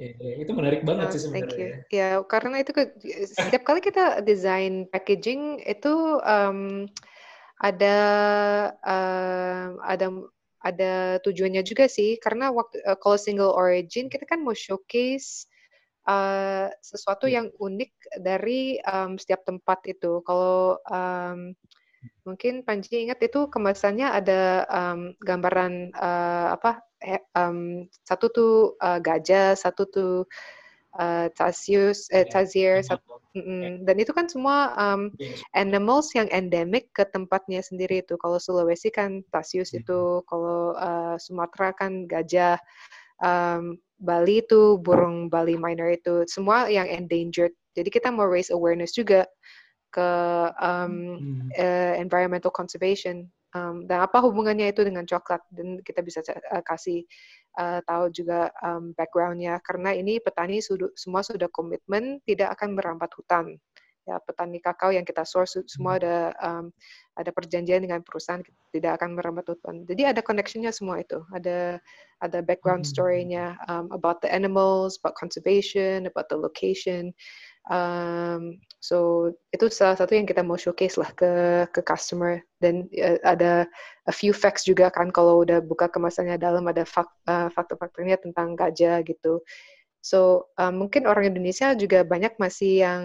[0.00, 0.10] Iya.
[0.16, 1.84] Ya, ya, itu menarik banget Oh, sih sebenarnya.
[1.92, 2.08] ya.
[2.24, 2.82] Karena itu ke,
[3.28, 5.92] setiap kali kita desain packaging itu
[6.24, 6.88] um,
[7.60, 7.96] ada
[8.80, 10.06] um, ada
[10.64, 12.16] ada tujuannya juga sih.
[12.16, 15.44] Karena waktu uh, kalau single origin kita kan mau showcase
[16.08, 17.44] uh, sesuatu Iya.
[17.44, 17.92] yang unik
[18.24, 20.24] dari um, setiap tempat itu.
[20.24, 21.52] Kalau um,
[22.24, 26.80] mungkin Panji ingat itu kemasannya ada um, gambaran uh, apa?
[27.36, 30.14] Um, satu tuh uh, gajah, satu tuh
[30.98, 33.86] uh, Tasius, eh, Tazir, sama satu, mm-mm.
[33.86, 35.12] dan itu kan semua um,
[35.54, 38.18] animals yang endemic ke tempatnya sendiri itu.
[38.18, 39.84] Kalau Sulawesi kan Tasius Mhm.
[39.84, 42.58] itu, kalau uh, Sumatera kan gajah,
[43.22, 47.52] um, Bali itu burung Bali minor itu, semua yang endangered.
[47.76, 49.28] Jadi kita mau raise awareness juga
[49.90, 50.10] ke
[50.62, 51.50] um, Hmm.
[51.58, 53.26] eh, environmental conservation.
[53.50, 55.42] Um, dan apa hubungannya itu dengan coklat?
[55.50, 57.02] Dan kita bisa uh, kasih
[57.58, 63.10] uh, tahu juga um, backgroundnya karena ini petani sudah semua sudah komitmen tidak akan merambat
[63.18, 63.58] hutan.
[64.08, 66.72] Ya petani kakao yang kita source semua ada um,
[67.18, 68.40] ada perjanjian dengan perusahaan
[68.72, 69.84] tidak akan merambat hutan.
[69.84, 71.20] Jadi ada connectionnya semua itu.
[71.34, 71.82] Ada
[72.24, 72.90] ada background Hmm.
[72.90, 77.12] story-nya um, about the animals, about conservation, about the location.
[77.68, 81.30] Um, so itu salah satu yang kita mau showcase lah ke
[81.68, 83.68] ke customer dan uh, ada
[84.08, 88.56] a few facts juga kan kalau udah buka kemasannya dalam ada fak, uh, fakta-faktanya tentang
[88.56, 89.44] gajah gitu.
[90.00, 93.02] So um, mungkin orang Indonesia juga banyak masih yang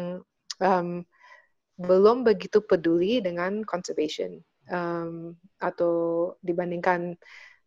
[0.63, 1.03] um,
[1.75, 4.39] belum begitu peduli dengan conservation
[4.71, 7.19] um, atau dibandingkan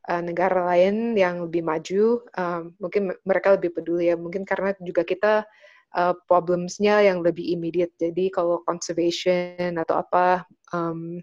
[0.09, 4.17] uh, negara lain yang lebih maju, um, mungkin me- mereka lebih peduli ya.
[4.17, 5.45] Mungkin karena juga kita
[5.97, 7.93] uh, problemsnya yang lebih immediate.
[7.97, 11.22] Jadi kalau conservation atau apa um,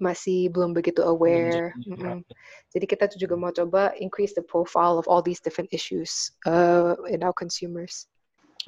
[0.00, 1.76] masih belum begitu aware.
[1.76, 2.24] jadi Mm-mm.
[2.24, 2.24] erat.
[2.72, 7.20] Jadi kita juga mau coba increase the profile of all these different issues uh, in
[7.20, 8.08] our consumers.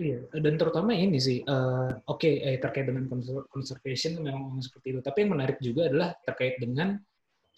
[0.00, 5.00] Iya, dan terutama ini sih, eh, oke eh, terkait dengan conser- conservation memang seperti itu.
[5.04, 6.96] Tapi yang menarik juga adalah terkait dengan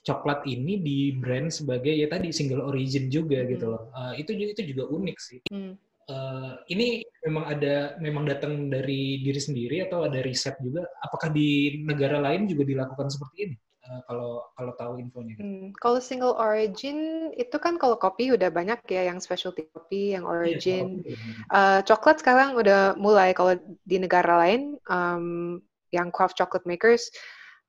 [0.02, 3.48] coklat ini di brand sebagai ya tadi single origin juga Mhm.
[3.54, 3.86] gitu loh.
[3.94, 5.38] Eh, itu itu juga unik sih.
[5.50, 5.78] Hmm.
[6.04, 10.84] Eh, ini memang ada memang datang dari diri sendiri atau ada riset juga?
[11.00, 13.56] Apakah di negara lain juga dilakukan seperti ini?
[13.84, 15.36] Eh, kalau kalau tahu infonya.
[15.40, 20.28] Hmm, Kalau single origin itu kan kalau kopi udah banyak ya yang specialty kopi, yang
[20.28, 21.00] Iya, origin.
[21.04, 21.20] belum.
[21.48, 23.56] Uh, coklat sekarang udah mulai kalau
[23.88, 27.08] di negara lain um, yang craft chocolate makers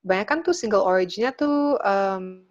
[0.05, 2.45] banyak kan tuh single originnya tuh um,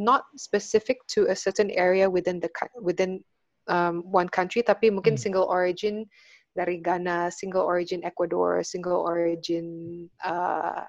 [0.00, 2.48] not specific to a certain area within the
[2.80, 3.20] within
[3.68, 5.22] um, one country tapi mungkin Hmm.
[5.22, 6.08] single origin
[6.54, 10.86] dari Ghana, single origin Ecuador, single origin uh,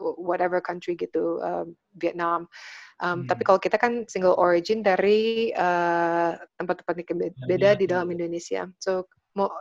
[0.00, 2.48] whatever country gitu, um, Vietnam.
[3.00, 3.48] Um, Tapi Hmm.
[3.54, 8.14] kalau kita kan single origin dari uh, tempat-tempat yang Banyak, beda di dalam iya.
[8.18, 8.62] Indonesia.
[8.82, 9.06] So,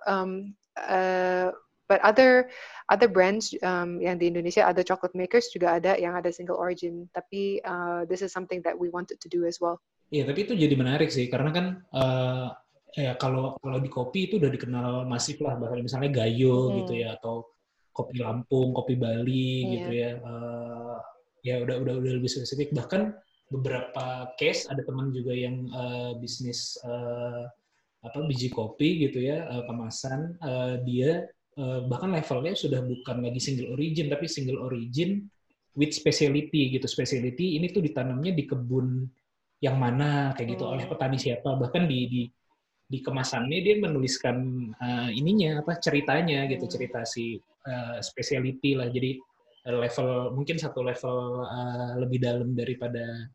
[0.08, 1.52] um, uh,
[1.88, 2.50] but other
[2.90, 7.08] other brands um, yang di Indonesia, other chocolate makers juga ada yang ada single origin.
[7.14, 9.80] Tapi uh, this is something that we wanted to do as well.
[10.10, 12.48] Iya, tapi itu jadi menarik sih karena kan eh
[12.98, 16.76] ya kalau kalau di kopi itu udah dikenal masif lah bahkan misalnya Gayo Hmm.
[16.82, 17.46] gitu ya atau
[17.94, 19.70] kopi Lampung, kopi Bali Iya.
[19.78, 20.12] gitu ya.
[20.18, 20.98] Eh,
[21.40, 23.14] ya udah udah udah lebih spesifik bahkan
[23.50, 27.44] beberapa case ada teman juga yang eh, bisnis eh,
[28.00, 31.12] apa biji kopi gitu ya eh, kemasan eh, dia
[31.56, 35.30] eh, bahkan levelnya sudah bukan lagi single origin tapi single origin
[35.78, 39.06] with speciality gitu speciality ini tuh ditanamnya di kebun
[39.60, 40.64] yang mana kayak gitu.
[40.66, 40.74] Hmm.
[40.76, 41.56] oleh petani siapa.
[41.56, 42.22] Bahkan di di
[42.90, 44.38] di kemasannya dia menuliskan
[44.74, 46.66] eh, ininya apa ceritanya gitu.
[46.66, 46.74] Hmm.
[46.74, 48.88] cerita si eh, speciality lah.
[48.90, 49.20] Jadi
[49.68, 53.28] eh, level mungkin satu level eh, lebih dalam daripada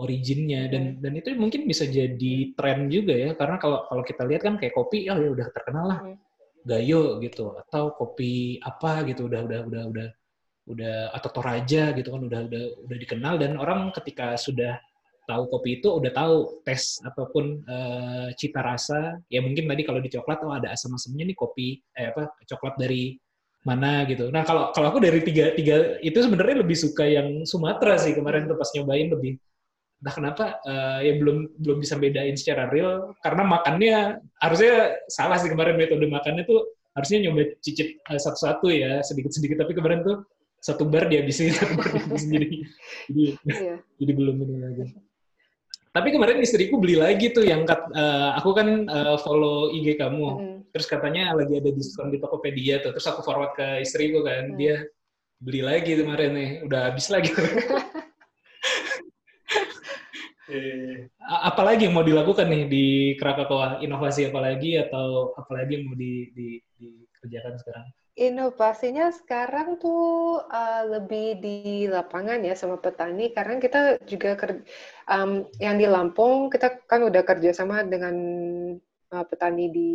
[0.00, 0.68] originnya.
[0.72, 3.30] Dan dan itu mungkin bisa jadi tren juga ya.
[3.36, 6.00] Karena kalau kalau kita lihat kan kayak kopi oh ya udah terkenal lah.
[6.02, 6.16] Hmm.
[6.66, 7.54] Gayo gitu.
[7.54, 9.28] Atau kopi apa gitu.
[9.28, 10.08] Udah udah udah udah
[10.66, 12.26] udah atau Toraja gitu kan.
[12.26, 13.34] Udah udah udah dikenal.
[13.38, 14.80] Dan orang ketika sudah
[15.26, 20.08] tahu kopi itu udah tahu tes ataupun eh, cita rasa ya mungkin tadi kalau di
[20.08, 23.18] coklat oh ada asam-asamnya nih kopi eh apa coklat dari
[23.66, 24.30] mana gitu.
[24.30, 28.46] Nah kalau kalau aku dari tiga tiga itu sebenarnya lebih suka yang Sumatera sih kemarin
[28.46, 29.42] tuh pas nyobain lebih
[29.96, 35.50] entah kenapa eh, ya belum belum bisa bedain secara real karena makannya harusnya salah sih
[35.50, 40.22] kemarin metode makannya tuh harusnya nyoba cicip eh, satu-satu ya sedikit-sedikit tapi kemarin tuh
[40.60, 42.48] satu bar dihabisin satu bar dihabisin jadi
[43.08, 43.76] jadi Iya.
[44.00, 44.84] jadi belum ini lagi.
[45.96, 50.28] Tapi kemarin istriku beli lagi tuh yang kat- eh, aku kan eh, follow IG kamu.
[50.36, 50.58] Mm.
[50.76, 52.92] Terus katanya lagi ada diskon di Tokopedia tuh.
[52.92, 54.60] Terus aku forward ke istriku kan, Hmm.
[54.60, 54.84] dia
[55.40, 57.32] beli lagi kemarin nih, udah habis lagi.
[61.26, 62.86] A- Apalagi yang mau dilakukan nih di
[63.18, 63.82] Krakatoa?
[63.82, 67.86] Inovasi apa lagi atau apalagi yang mau di, di, dikerjakan sekarang?
[68.16, 74.64] Inovasinya sekarang tuh uh, lebih di lapangan ya sama petani karena kita juga ker-
[75.04, 78.16] um, yang di Lampung kita kan udah kerjasama dengan
[79.12, 79.92] uh, petani di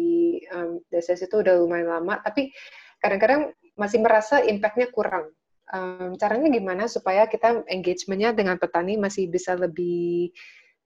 [0.53, 2.53] um, desa situ udah lumayan lama tapi
[3.01, 5.33] kadang-kadang masih merasa impact-nya kurang.
[5.73, 10.29] Um, caranya gimana supaya kita engagement-nya dengan petani masih bisa lebih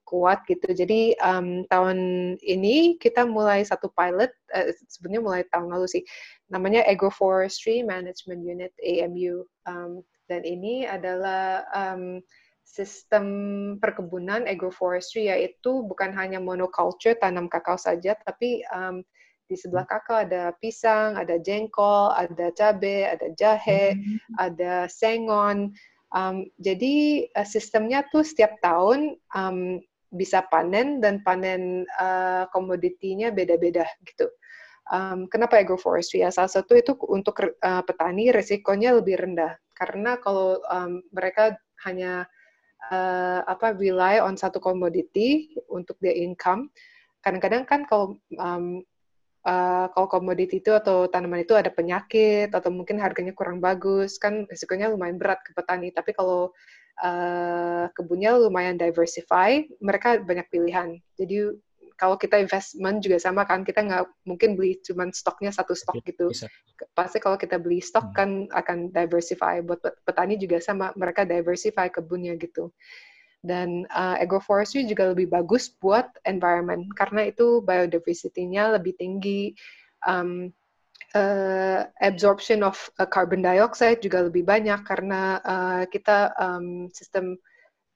[0.06, 0.70] kuat gitu.
[0.70, 1.98] Jadi um, tahun
[2.38, 6.02] ini kita mulai satu pilot, uh, sebenarnya mulai tahun lalu sih,
[6.50, 9.46] namanya Agroforestry Management Unit AMU.
[9.66, 12.22] Um, dan ini adalah um,
[12.66, 13.26] sistem
[13.78, 19.06] perkebunan agroforestry yaitu bukan hanya monoculture tanam kakao saja, tapi um,
[19.46, 23.94] di sebelah kakao ada pisang, ada jengkol, ada cabai, ada jahe,
[24.42, 25.70] ada sengon.
[26.10, 29.78] Um, jadi uh, sistemnya tuh setiap tahun um,
[30.10, 34.26] bisa panen dan panen uh, komoditinya beda-beda gitu.
[34.86, 36.30] Um, kenapa agroforestry ya?
[36.30, 42.24] Salah satu itu untuk uh, petani resikonya lebih rendah karena kalau um, mereka hanya
[42.88, 46.72] uh, apa rely on satu komoditi untuk their income,
[47.20, 48.80] kadang-kadang kan kalau um,
[49.44, 54.48] uh, kalau komoditi itu atau tanaman itu ada penyakit atau mungkin harganya kurang bagus, kan
[54.48, 55.92] resikonya lumayan berat ke petani.
[55.92, 56.56] Tapi kalau
[57.04, 60.96] uh, kebunnya lumayan diversify, mereka banyak pilihan.
[61.20, 61.52] Jadi
[61.96, 66.28] kalau kita investment juga sama kan, kita nggak mungkin beli cuma stoknya satu stok gitu.
[66.28, 66.46] Bisa.
[66.92, 69.64] Pasti kalau kita beli stok kan akan diversify.
[69.64, 72.70] Buat petani juga sama, mereka diversify kebunnya gitu.
[73.40, 79.56] Dan uh, agroforestry juga lebih bagus buat environment karena itu biodiversity-nya lebih tinggi.
[80.04, 80.52] Um,
[81.16, 87.40] uh, absorption of uh, carbon dioxide juga lebih banyak karena uh, kita um, sistem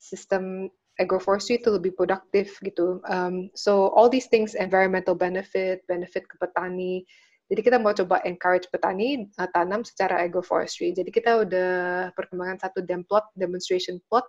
[0.00, 3.00] sistem agroforestry itu lebih produktif gitu.
[3.08, 7.08] Um, so all these things environmental benefit, benefit ke petani.
[7.50, 10.94] Jadi kita mau coba encourage petani uh, tanam secara agroforestry.
[10.94, 11.72] Jadi kita udah
[12.14, 14.28] perkembangan satu dem plot, demonstration plot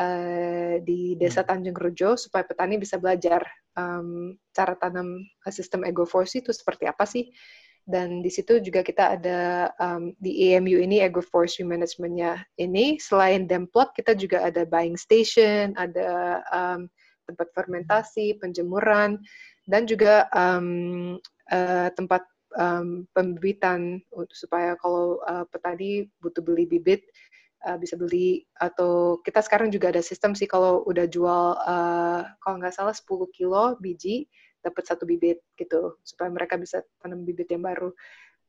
[0.00, 3.44] uh, di Desa Tanjung Rejo supaya petani bisa belajar
[3.78, 7.30] um, cara tanam uh, sistem agroforestry itu seperti apa sih.
[7.88, 9.40] Dan di situ juga kita ada
[9.80, 13.00] um, di AMU ini agroforestry managementnya ini.
[13.00, 16.86] Selain demplot kita juga ada buying station, ada um,
[17.26, 19.18] tempat fermentasi, penjemuran,
[19.70, 21.18] dan juga um,
[21.50, 22.26] uh, tempat
[22.58, 24.02] um, pembibitan
[24.34, 27.06] supaya kalau uh, petani butuh beli bibit
[27.66, 32.56] uh, bisa beli atau kita sekarang juga ada sistem sih kalau udah jual uh, kalau
[32.58, 33.06] nggak salah 10
[33.36, 34.26] kilo biji
[34.60, 37.92] dapat satu bibit gitu supaya mereka bisa tanam bibit yang baru.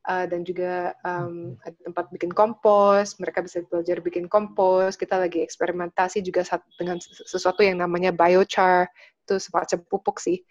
[0.01, 4.97] Uh, dan juga um, ada tempat bikin kompos mereka bisa belajar bikin kompos.
[4.97, 6.41] Kita lagi eksperimentasi juga
[6.77, 8.89] dengan sesuatu yang namanya biochar.
[9.25, 10.41] Itu semacam pupuk sih.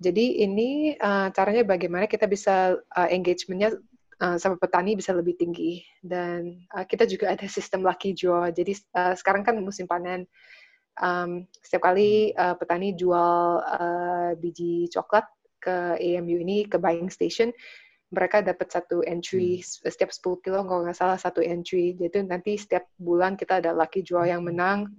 [0.00, 3.76] Jadi ini uh, caranya bagaimana kita bisa uh, engagementnya
[4.20, 5.80] uh, sama petani bisa lebih tinggi.
[6.04, 8.52] Dan uh, kita juga ada sistem lucky draw.
[8.52, 10.28] Jadi uh, sekarang kan musim panen
[11.00, 15.26] um, setiap kali uh, petani jual uh, biji coklat
[15.60, 17.52] ke AMU ini ke buying station
[18.10, 19.86] mereka dapat satu entry hmm.
[19.86, 21.94] setiap 10 kilo kalau nggak salah satu entry.
[21.94, 24.90] Jadi nanti setiap bulan kita ada lucky draw yang menang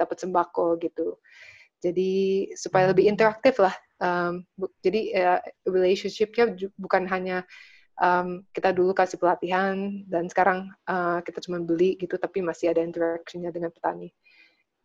[0.00, 1.20] dapat sembako gitu.
[1.84, 4.44] Jadi supaya lebih interaktif lah um,
[4.82, 7.44] jadi uh, relationshipnya bukan hanya
[8.00, 12.82] um, kita dulu kasih pelatihan dan sekarang uh, kita cuma beli gitu tapi masih ada
[12.82, 14.10] interactionnya dengan petani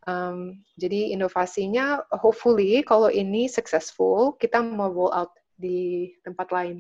[0.08, 6.80] Um, jadi inovasinya, hopefully kalau ini successful, kita mau roll out di tempat lain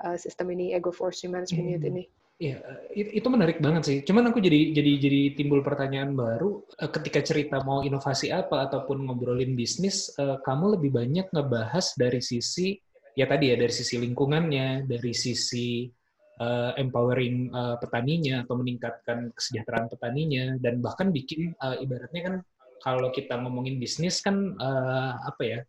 [0.00, 1.92] uh, sistem ini agroforestry management unit Hmm.
[1.92, 2.04] ini.
[2.38, 2.62] Iya,
[2.94, 3.98] itu menarik banget sih.
[4.06, 9.10] Cuman aku jadi jadi jadi timbul pertanyaan baru eh, ketika cerita mau inovasi apa ataupun
[9.10, 12.78] ngobrolin bisnis, eh, kamu lebih banyak ngebahas dari sisi
[13.18, 15.90] ya tadi ya dari sisi lingkungannya, dari sisi
[16.38, 22.34] uh, empowering uh, petaninya atau meningkatkan kesejahteraan petaninya dan bahkan bikin uh, ibaratnya kan
[22.78, 25.60] kalau kita ngomongin bisnis kan uh, apa ya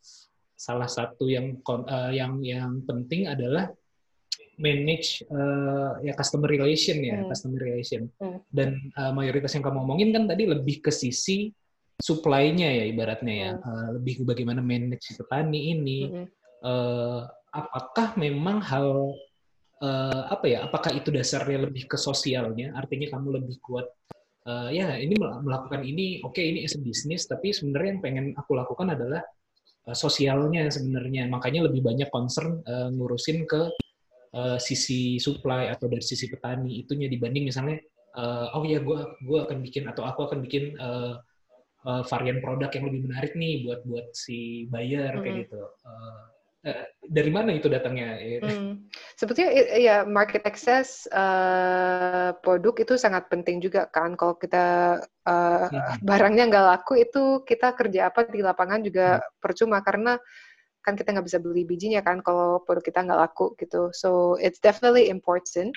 [0.59, 3.71] salah satu yang uh, yang yang penting adalah
[4.59, 7.31] manage uh, ya customer relation ya hmm.
[7.31, 8.43] customer relation hmm.
[8.51, 11.55] dan uh, mayoritas yang kamu ngomongin kan tadi lebih ke sisi
[11.99, 13.63] supply-nya ya ibaratnya ya hmm.
[13.63, 16.27] uh, lebih ke bagaimana manage petani ini hmm.
[16.61, 17.23] uh,
[17.55, 19.15] apakah memang hal
[19.83, 23.87] uh, apa ya apakah itu dasarnya lebih ke sosialnya artinya kamu lebih kuat
[24.47, 28.25] uh, ya ini melakukan ini oke okay, ini as a business tapi sebenarnya yang pengen
[28.35, 29.23] aku lakukan adalah
[29.87, 33.71] uh, sosialnya sebenarnya makanya lebih banyak concern uh, ngurusin ke
[34.35, 37.79] uh, sisi supply atau dari sisi petani itunya dibanding misalnya
[38.15, 41.17] uh, oh ya gue gua akan bikin atau aku akan bikin uh,
[41.85, 45.41] uh, varian produk yang lebih menarik nih buat buat si buyer kayak Mhm.
[45.47, 45.61] gitu.
[45.85, 46.21] Uh, uh,
[47.07, 48.19] dari mana itu datangnya?
[48.43, 48.91] Hmm.
[49.15, 54.19] Sebetulnya ya market access eh, produk itu sangat penting juga kan.
[54.19, 56.03] Kalau kita eh, Mhm.
[56.03, 60.19] barangnya nggak laku itu kita kerja apa di lapangan juga percuma karena
[60.83, 63.91] kan kita nggak bisa beli bijinya kan kalau produk kita nggak laku gitu.
[63.95, 65.71] So it's definitely important.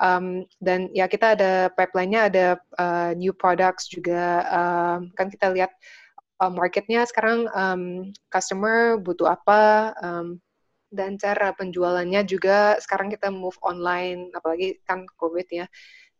[0.00, 2.46] Um, dan ya kita ada pipeline-nya ada
[2.80, 5.74] uh, new products juga um, kan kita lihat
[6.40, 10.40] uh, marketnya sekarang um, customer butuh apa um,
[10.90, 15.66] dan cara penjualannya juga sekarang kita move online apalagi kan covid ya.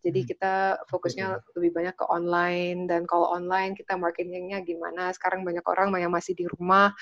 [0.00, 0.30] Jadi Hmm.
[0.32, 0.54] kita
[0.88, 1.26] fokusnya
[1.60, 5.12] lebih banyak ke online dan kalau online kita marketingnya gimana?
[5.12, 6.94] Sekarang banyak orang yang masih di rumah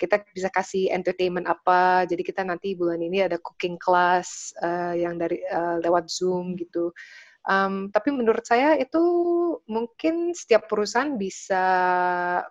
[0.00, 2.08] kita bisa kasih entertainment apa?
[2.08, 6.88] Jadi kita nanti bulan ini ada cooking class eh, yang dari eh, lewat zoom gitu
[7.48, 9.00] Um, tapi menurut saya itu
[9.64, 11.64] mungkin setiap perusahaan bisa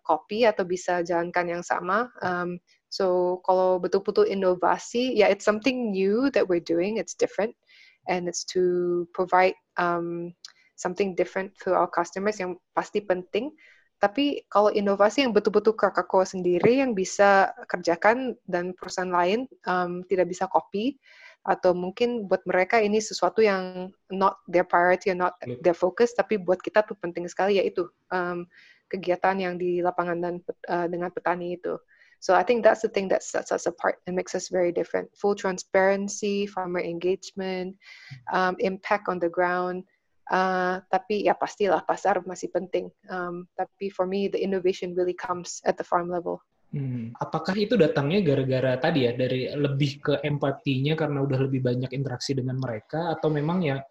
[0.02, 2.10] copy atau bisa jalankan yang sama.
[2.26, 2.58] Um,
[2.90, 6.98] so kalau betul-betul inovasi, ya it's something new that we're doing.
[6.98, 7.54] It's different,
[8.10, 10.34] and it's to provide um,
[10.74, 13.54] something different to our customers yang pasti penting.
[14.00, 20.32] Tapi kalau inovasi yang betul-betul Coca-Cola sendiri yang bisa kerjakan dan perusahaan lain um, tidak
[20.32, 20.96] bisa copy,
[21.48, 26.36] atau mungkin buat mereka ini sesuatu yang not their priority or not their focus tapi
[26.36, 28.44] buat kita tuh penting sekali yaitu um,
[28.92, 30.36] kegiatan yang di lapangan dan
[30.68, 31.78] uh, dengan petani itu.
[32.20, 35.08] So I think that's the thing that sets us apart and makes us very different.
[35.16, 37.80] Full transparency farmer engagement
[38.36, 39.88] um, impact on the ground
[40.28, 42.92] uh, tapi ya pastilah pasar masih penting.
[43.08, 47.74] Um, tapi for me the innovation really comes at the farm level Hmm, apakah itu
[47.74, 53.10] datangnya gara-gara tadi ya dari lebih ke empatinya karena udah lebih banyak interaksi dengan mereka
[53.10, 53.82] atau memang ya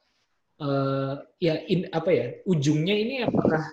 [0.62, 3.66] eh, ya in, apa ya ujungnya ini apakah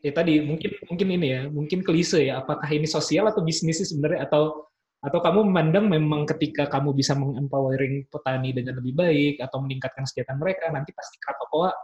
[0.00, 3.92] ya tadi mungkin mungkin ini ya mungkin klise ya apakah ini sosial atau bisnis sih
[3.92, 4.64] sebenarnya atau
[5.04, 10.40] atau kamu memandang memang ketika kamu bisa mengempowering petani dengan lebih baik atau meningkatkan kesejahteraan
[10.40, 11.76] mereka nanti pasti Krakoa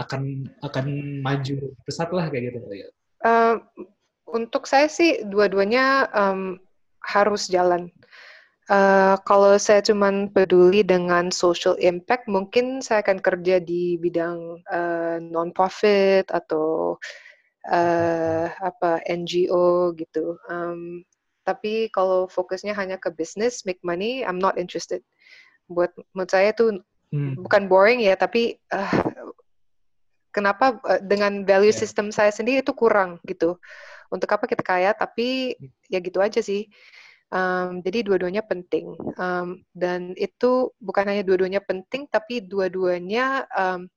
[0.00, 0.86] akan akan
[1.20, 2.88] maju pesat lah kayak gitu ya.
[3.20, 3.60] Uh,
[4.26, 6.58] untuk saya sih dua-duanya um,
[7.02, 7.90] harus jalan.
[8.66, 15.22] Uh, kalau saya cuman peduli dengan social impact, mungkin saya akan kerja di bidang uh,
[15.22, 16.98] non-profit atau
[17.70, 20.34] uh, apa NGO gitu.
[20.50, 21.06] Um,
[21.46, 25.06] tapi kalau fokusnya hanya ke bisnis, make money, I'm not interested.
[25.70, 26.82] Buat menurut saya itu
[27.14, 27.38] Hmm.
[27.38, 28.92] bukan boring ya, tapi uh,
[30.34, 31.78] kenapa uh, dengan value Ya.
[31.86, 33.62] system saya sendiri itu kurang gitu.
[34.12, 35.56] Untuk apa kita kaya, tapi
[35.90, 36.66] ya gitu aja sih.
[37.34, 38.94] Um, jadi dua-duanya penting.
[39.18, 43.90] Um, dan itu bukan hanya dua-duanya penting, tapi dua-duanya um,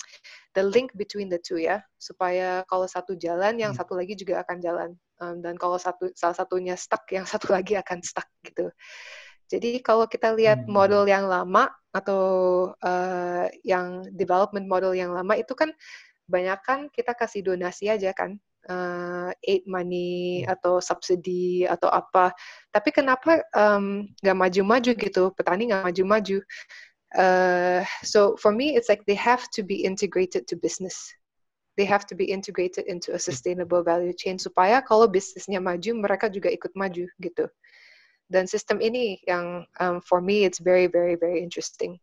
[0.57, 3.77] the link between the two ya, supaya kalau satu jalan, yang Hmm.
[3.77, 4.89] satu lagi juga akan jalan.
[5.21, 8.69] Um, dan kalau satu salah satunya stuck, yang satu lagi akan stuck gitu.
[9.49, 10.73] Jadi kalau kita lihat Hmm.
[10.73, 12.21] model yang lama atau
[12.85, 15.73] uh, yang development model yang lama itu kan
[16.29, 18.37] banyak kan kita kasih donasi aja kan,
[18.69, 22.31] uh, aid money atau subsidi atau apa.
[22.71, 25.23] Tapi kenapa um, nggak maju-maju gitu?
[25.33, 26.39] Petani nggak maju-maju.
[27.17, 31.09] Uh, so for me, it's like they have to be integrated to business.
[31.75, 36.29] They have to be integrated into a sustainable value chain supaya kalau bisnisnya maju, mereka
[36.29, 37.45] juga ikut maju gitu.
[38.29, 41.97] Dan sistem ini yang um, for me it's very very very interesting.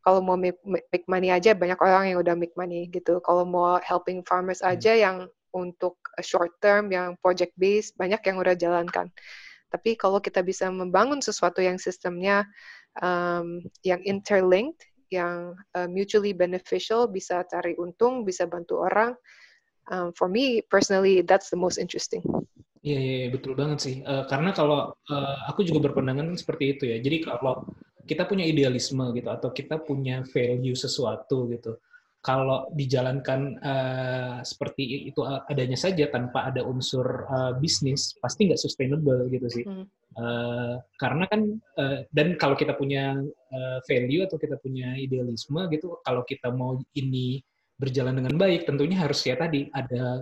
[0.00, 3.20] Kalau mau make, make money aja banyak orang yang udah make money gitu.
[3.20, 8.54] Kalau mau helping farmers aja yang untuk short term yang project based banyak yang udah
[8.54, 9.08] jalankan.
[9.70, 12.42] Tapi kalau kita bisa membangun sesuatu yang sistemnya
[12.98, 14.82] um, yang interlinked,
[15.14, 19.14] yang uh, mutually beneficial, bisa cari untung, bisa bantu orang.
[19.90, 22.22] Um, for me personally, that's the most interesting.
[22.80, 23.94] Iya, iya, iya, betul banget sih.
[24.00, 26.96] Eh, karena kalau eh, aku juga berpandangan seperti itu ya.
[26.96, 27.68] Jadi kalau
[28.08, 31.76] kita punya idealisme gitu atau kita punya value sesuatu gitu,
[32.20, 39.24] kalau dijalankan eh, seperti itu adanya saja tanpa ada unsur eh, bisnis, pasti nggak sustainable
[39.32, 39.64] gitu sih.
[39.64, 39.88] Hmm.
[40.10, 41.40] Eh, karena kan
[41.80, 46.76] eh, dan kalau kita punya eh, value atau kita punya idealisme gitu, kalau kita mau
[46.92, 47.40] ini
[47.80, 50.20] berjalan dengan baik, tentunya harus ya tadi ada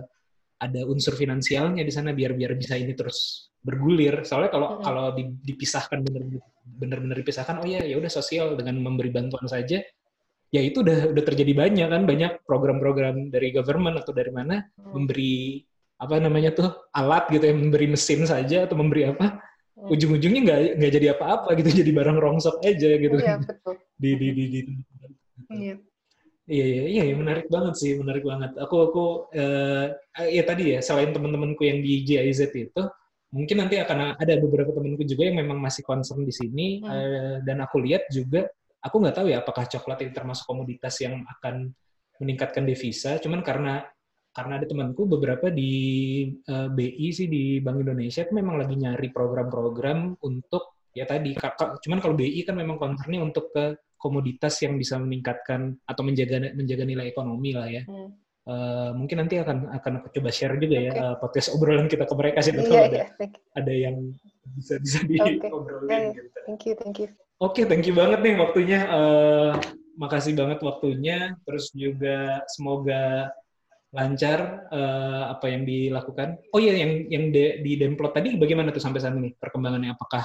[0.59, 4.23] ada unsur finansialnya di sana biar biar bisa ini terus bergulir.
[4.23, 4.83] Soalnya kalau Mm-mm.
[4.87, 9.83] kalau di- dipisahkan bener bener-bener dipisahkan, oh ya ya udah sosial dengan memberi bantuan saja,
[10.49, 14.97] ya itu udah udah terjadi banyak kan banyak program-program dari government atau dari mana Hmm.
[14.97, 15.61] memberi
[15.99, 19.41] apa namanya tuh alat gitu yang memberi mesin saja atau memberi apa
[19.79, 19.93] Hmm.
[19.93, 23.75] ujung-ujungnya nggak nggak jadi apa-apa gitu jadi barang rongsok aja gitu Iya kan betul.
[23.95, 24.83] di di di, di-
[25.49, 25.75] Iya.
[26.49, 28.57] Iya, iya, iya, iya, menarik banget sih, menarik banget.
[28.57, 29.05] Aku, aku,
[29.37, 29.93] eh,
[30.33, 32.81] ya tadi ya, selain teman-temanku yang di GIZ itu,
[33.29, 36.89] mungkin nanti akan ada beberapa temanku juga yang memang masih concern di sini, Hmm.
[36.89, 41.23] eh, dan aku lihat juga, aku nggak tahu ya apakah coklat ini termasuk komoditas yang
[41.25, 41.71] akan
[42.19, 43.83] meningkatkan devisa, cuman karena
[44.29, 45.71] karena ada temanku beberapa di
[46.31, 51.35] eh, BI sih di Bank Indonesia itu memang lagi nyari program-program untuk ya tadi,
[51.83, 56.83] cuman kalau BI kan memang concernnya untuk ke komoditas yang bisa meningkatkan atau menjaga menjaga
[56.87, 57.83] nilai ekonomi lah ya.
[57.87, 58.15] Hmm.
[58.49, 61.01] Eh, mungkin nanti akan akan aku coba share juga ya Oke.
[61.05, 63.07] eh, podcast obrolan kita ke mereka sih Iya, kalau ada iya.
[63.53, 63.95] Ada yang
[64.57, 66.11] bisa bisa diobrolin Iya, iya.
[66.17, 66.39] gitu.
[66.49, 67.28] thank you, thank you.
[67.39, 68.79] Oke, thank you banget nih waktunya.
[68.83, 69.51] Eh,
[69.95, 71.35] makasih banget waktunya.
[71.47, 73.31] Terus juga semoga
[73.95, 76.29] lancar eh, apa yang dilakukan.
[76.53, 79.95] Oh iya, yang yang de- di Demplot tadi bagaimana tuh sampai saat ini perkembangannya?
[79.95, 80.23] Apakah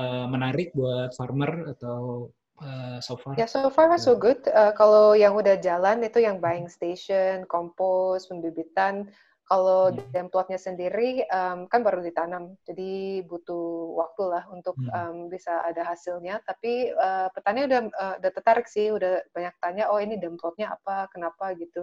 [0.00, 2.30] eh, menarik buat farmer atau
[2.64, 3.36] eh, so far?
[3.40, 4.40] Ya, so far so good.
[4.50, 9.08] Uh, kalau yang udah jalan itu yang buying station, kompos, pembibitan.
[9.50, 10.14] Kalau Hmm.
[10.14, 14.88] demplotnya sendiri um, kan baru ditanam, jadi butuh waktu lah untuk Hmm.
[14.94, 16.38] um, bisa ada hasilnya.
[16.46, 21.10] Tapi uh, petani udah uh, udah tertarik sih, udah banyak tanya, oh ini demplotnya apa,
[21.10, 21.82] kenapa gitu.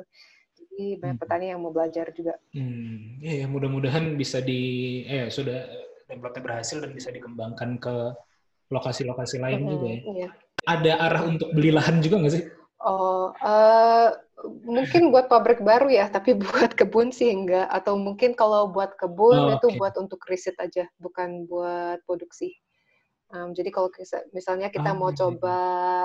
[0.58, 1.20] Jadi banyak Hmm.
[1.20, 2.40] petani yang mau belajar juga.
[2.56, 4.54] Hmm, ya, mudah-mudahan bisa di
[5.06, 5.58] eh sudah
[6.10, 7.94] template berhasil dan bisa dikembangkan ke
[8.76, 10.02] lokasi-lokasi lain Mm-mm, juga ya.
[10.08, 10.28] iya.
[10.76, 12.44] Ada arah untuk beli lahan juga nggak sih?
[12.80, 14.12] Oh, eh,
[14.46, 17.68] mungkin buat pabrik baru ya, tapi buat kebun sih enggak.
[17.74, 19.78] Atau mungkin kalau buat kebun Oh, itu oke.
[19.80, 22.54] buat untuk riset aja, bukan buat produksi.
[23.34, 23.90] Em, jadi kalau
[24.36, 25.20] misalnya kita Ah, mau iya, iya.
[25.22, 25.58] coba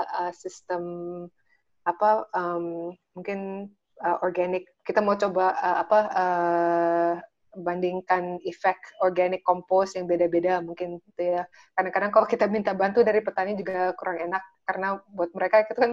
[0.05, 0.83] eh, sistem
[1.83, 3.39] apa, em, mungkin
[4.03, 7.13] eh, organic, kita mau coba eh, apa eh,
[7.53, 11.45] bandingkan efek organic compost yang beda-beda mungkin gitu ya.
[11.77, 15.91] Kadang-kadang kalau kita minta bantu dari petani juga kurang enak karena buat mereka itu kan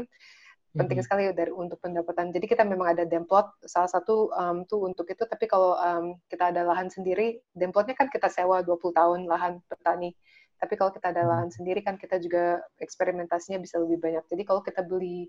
[0.71, 2.31] penting sekali dari untuk pendapatan.
[2.31, 5.27] Jadi kita memang ada demplot salah satu um, tuh untuk itu.
[5.27, 10.15] Tapi kalau um, kita ada lahan sendiri, demplotnya kan kita sewa 20 tahun lahan petani.
[10.61, 11.31] Tapi kalau kita ada Hmm.
[11.35, 14.25] lahan sendiri kan kita juga eksperimentasinya bisa lebih banyak.
[14.31, 15.27] Jadi kalau kita beli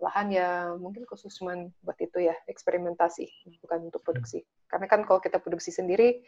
[0.00, 3.28] lahan ya mungkin khusus cuman buat itu ya eksperimentasi
[3.60, 4.40] bukan untuk produksi.
[4.64, 6.24] Karena kan kalau kita produksi sendiri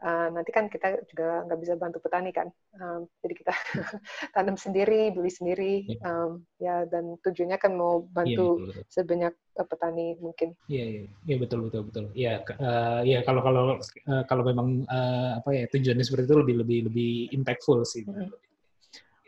[0.00, 2.48] uh, nanti kan kita juga nggak bisa bantu petani kan.
[2.76, 3.52] Um, jadi kita
[4.36, 5.72] tanam sendiri, beli sendiri,
[6.04, 8.84] um, ya dan tujuannya kan mau Iya, bantu betul, betul.
[8.90, 10.48] sebanyak uh, petani mungkin.
[10.70, 12.04] Iya, iya, iya betul, betul, betul.
[12.14, 16.36] Iya, ke- eh, iya kalau kalau eh, kalau memang eh, apa ya tujuannya seperti itu
[16.40, 18.04] lebih lebih lebih impactful sih.
[18.06, 18.30] Mhm.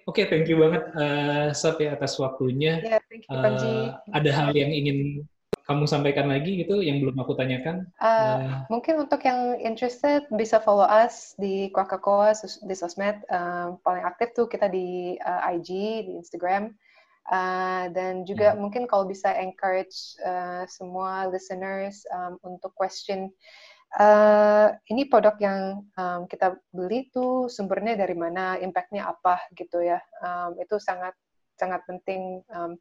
[0.02, 2.82] Oke, thank you banget eh Sap ya atas waktunya.
[2.82, 3.70] Ya, thank you Panji.
[3.70, 5.22] Eh, ada hal yang ingin
[5.66, 7.86] kamu sampaikan lagi gitu yang belum aku tanyakan?
[7.98, 8.38] Uh, Eh,
[8.68, 11.70] mungkin untuk yang interested bisa follow us di
[12.34, 13.22] sos- di sosmed.
[13.30, 15.70] Um, paling aktif tuh kita di uh, IG,
[16.06, 16.74] di Instagram.
[17.22, 23.30] Uh, dan juga mungkin kalau bisa encourage uh, semua listeners um, untuk question
[23.94, 30.00] uh, ini produk yang um, kita beli tuh sumbernya dari mana, impactnya apa gitu ya.
[30.18, 31.14] Um, itu sangat
[31.54, 32.74] sangat penting um,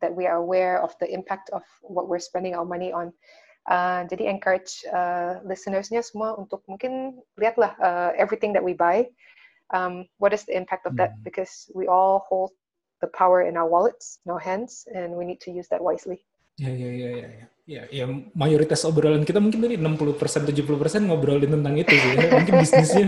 [0.00, 3.12] that we are aware of the impact of what we're spending our money on.
[3.68, 9.04] Uh, jadi encourage uh, listeners-nya semua untuk mungkin lihatlah uh, everything that we buy.
[9.70, 11.14] Um, what is the impact of that?
[11.14, 11.22] Hmm.
[11.22, 12.50] Because we all hold
[13.00, 16.24] the power in our wallets, in our hands, and we need to use that wisely.
[16.60, 17.46] Ya, ya, ya, ya, ya.
[17.70, 22.10] Ya, ya, mayoritas obrolan kita mungkin tadi 60%, 70% ngobrolin tentang itu sih.
[22.18, 22.26] ya.
[22.42, 23.04] Mungkin bisnisnya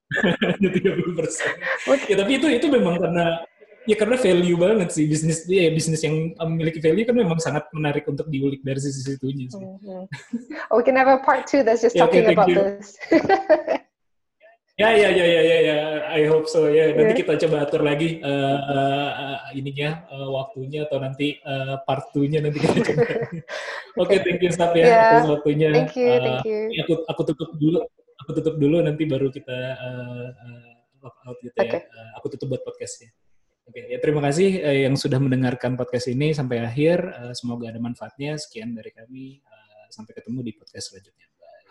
[0.56, 2.08] hanya 30%.
[2.08, 3.44] Ya, tapi itu itu memang karena
[3.86, 8.02] ya karena value banget sih bisnis ya bisnis yang memiliki value kan memang sangat menarik
[8.10, 9.62] untuk diulik dari sisi situnya sih.
[9.62, 10.10] Mhm.
[10.70, 12.58] Oh, we can have a part two that's just Yeah, okay, talking thank about you.
[12.82, 12.98] this.
[14.76, 15.76] Ya, ya, ya, ya, ya, ya.
[16.12, 16.92] I hope so ya.
[16.92, 17.20] Nanti Yeah.
[17.24, 22.60] kita coba atur lagi eh, eh, ininya eh, waktunya atau nanti eh, part 2-nya nanti
[22.60, 23.00] kita coba.
[24.04, 25.00] Oke, thank you Staf ya Yeah.
[25.16, 25.72] atas waktunya.
[25.72, 26.60] thank you, Eh, thank you.
[26.76, 27.88] Ya, aku aku tutup dulu
[28.20, 31.78] aku tutup dulu nanti baru kita uh, uh, out gitu ya Oke.
[31.88, 33.08] Uh, aku tutup buat podcastnya
[33.66, 37.02] oke ya terima kasih uh, yang sudah mendengarkan podcast ini sampai akhir.
[37.02, 38.38] Uh, semoga ada manfaatnya.
[38.40, 39.42] Sekian dari kami.
[39.44, 41.26] Uh, sampai ketemu di podcast selanjutnya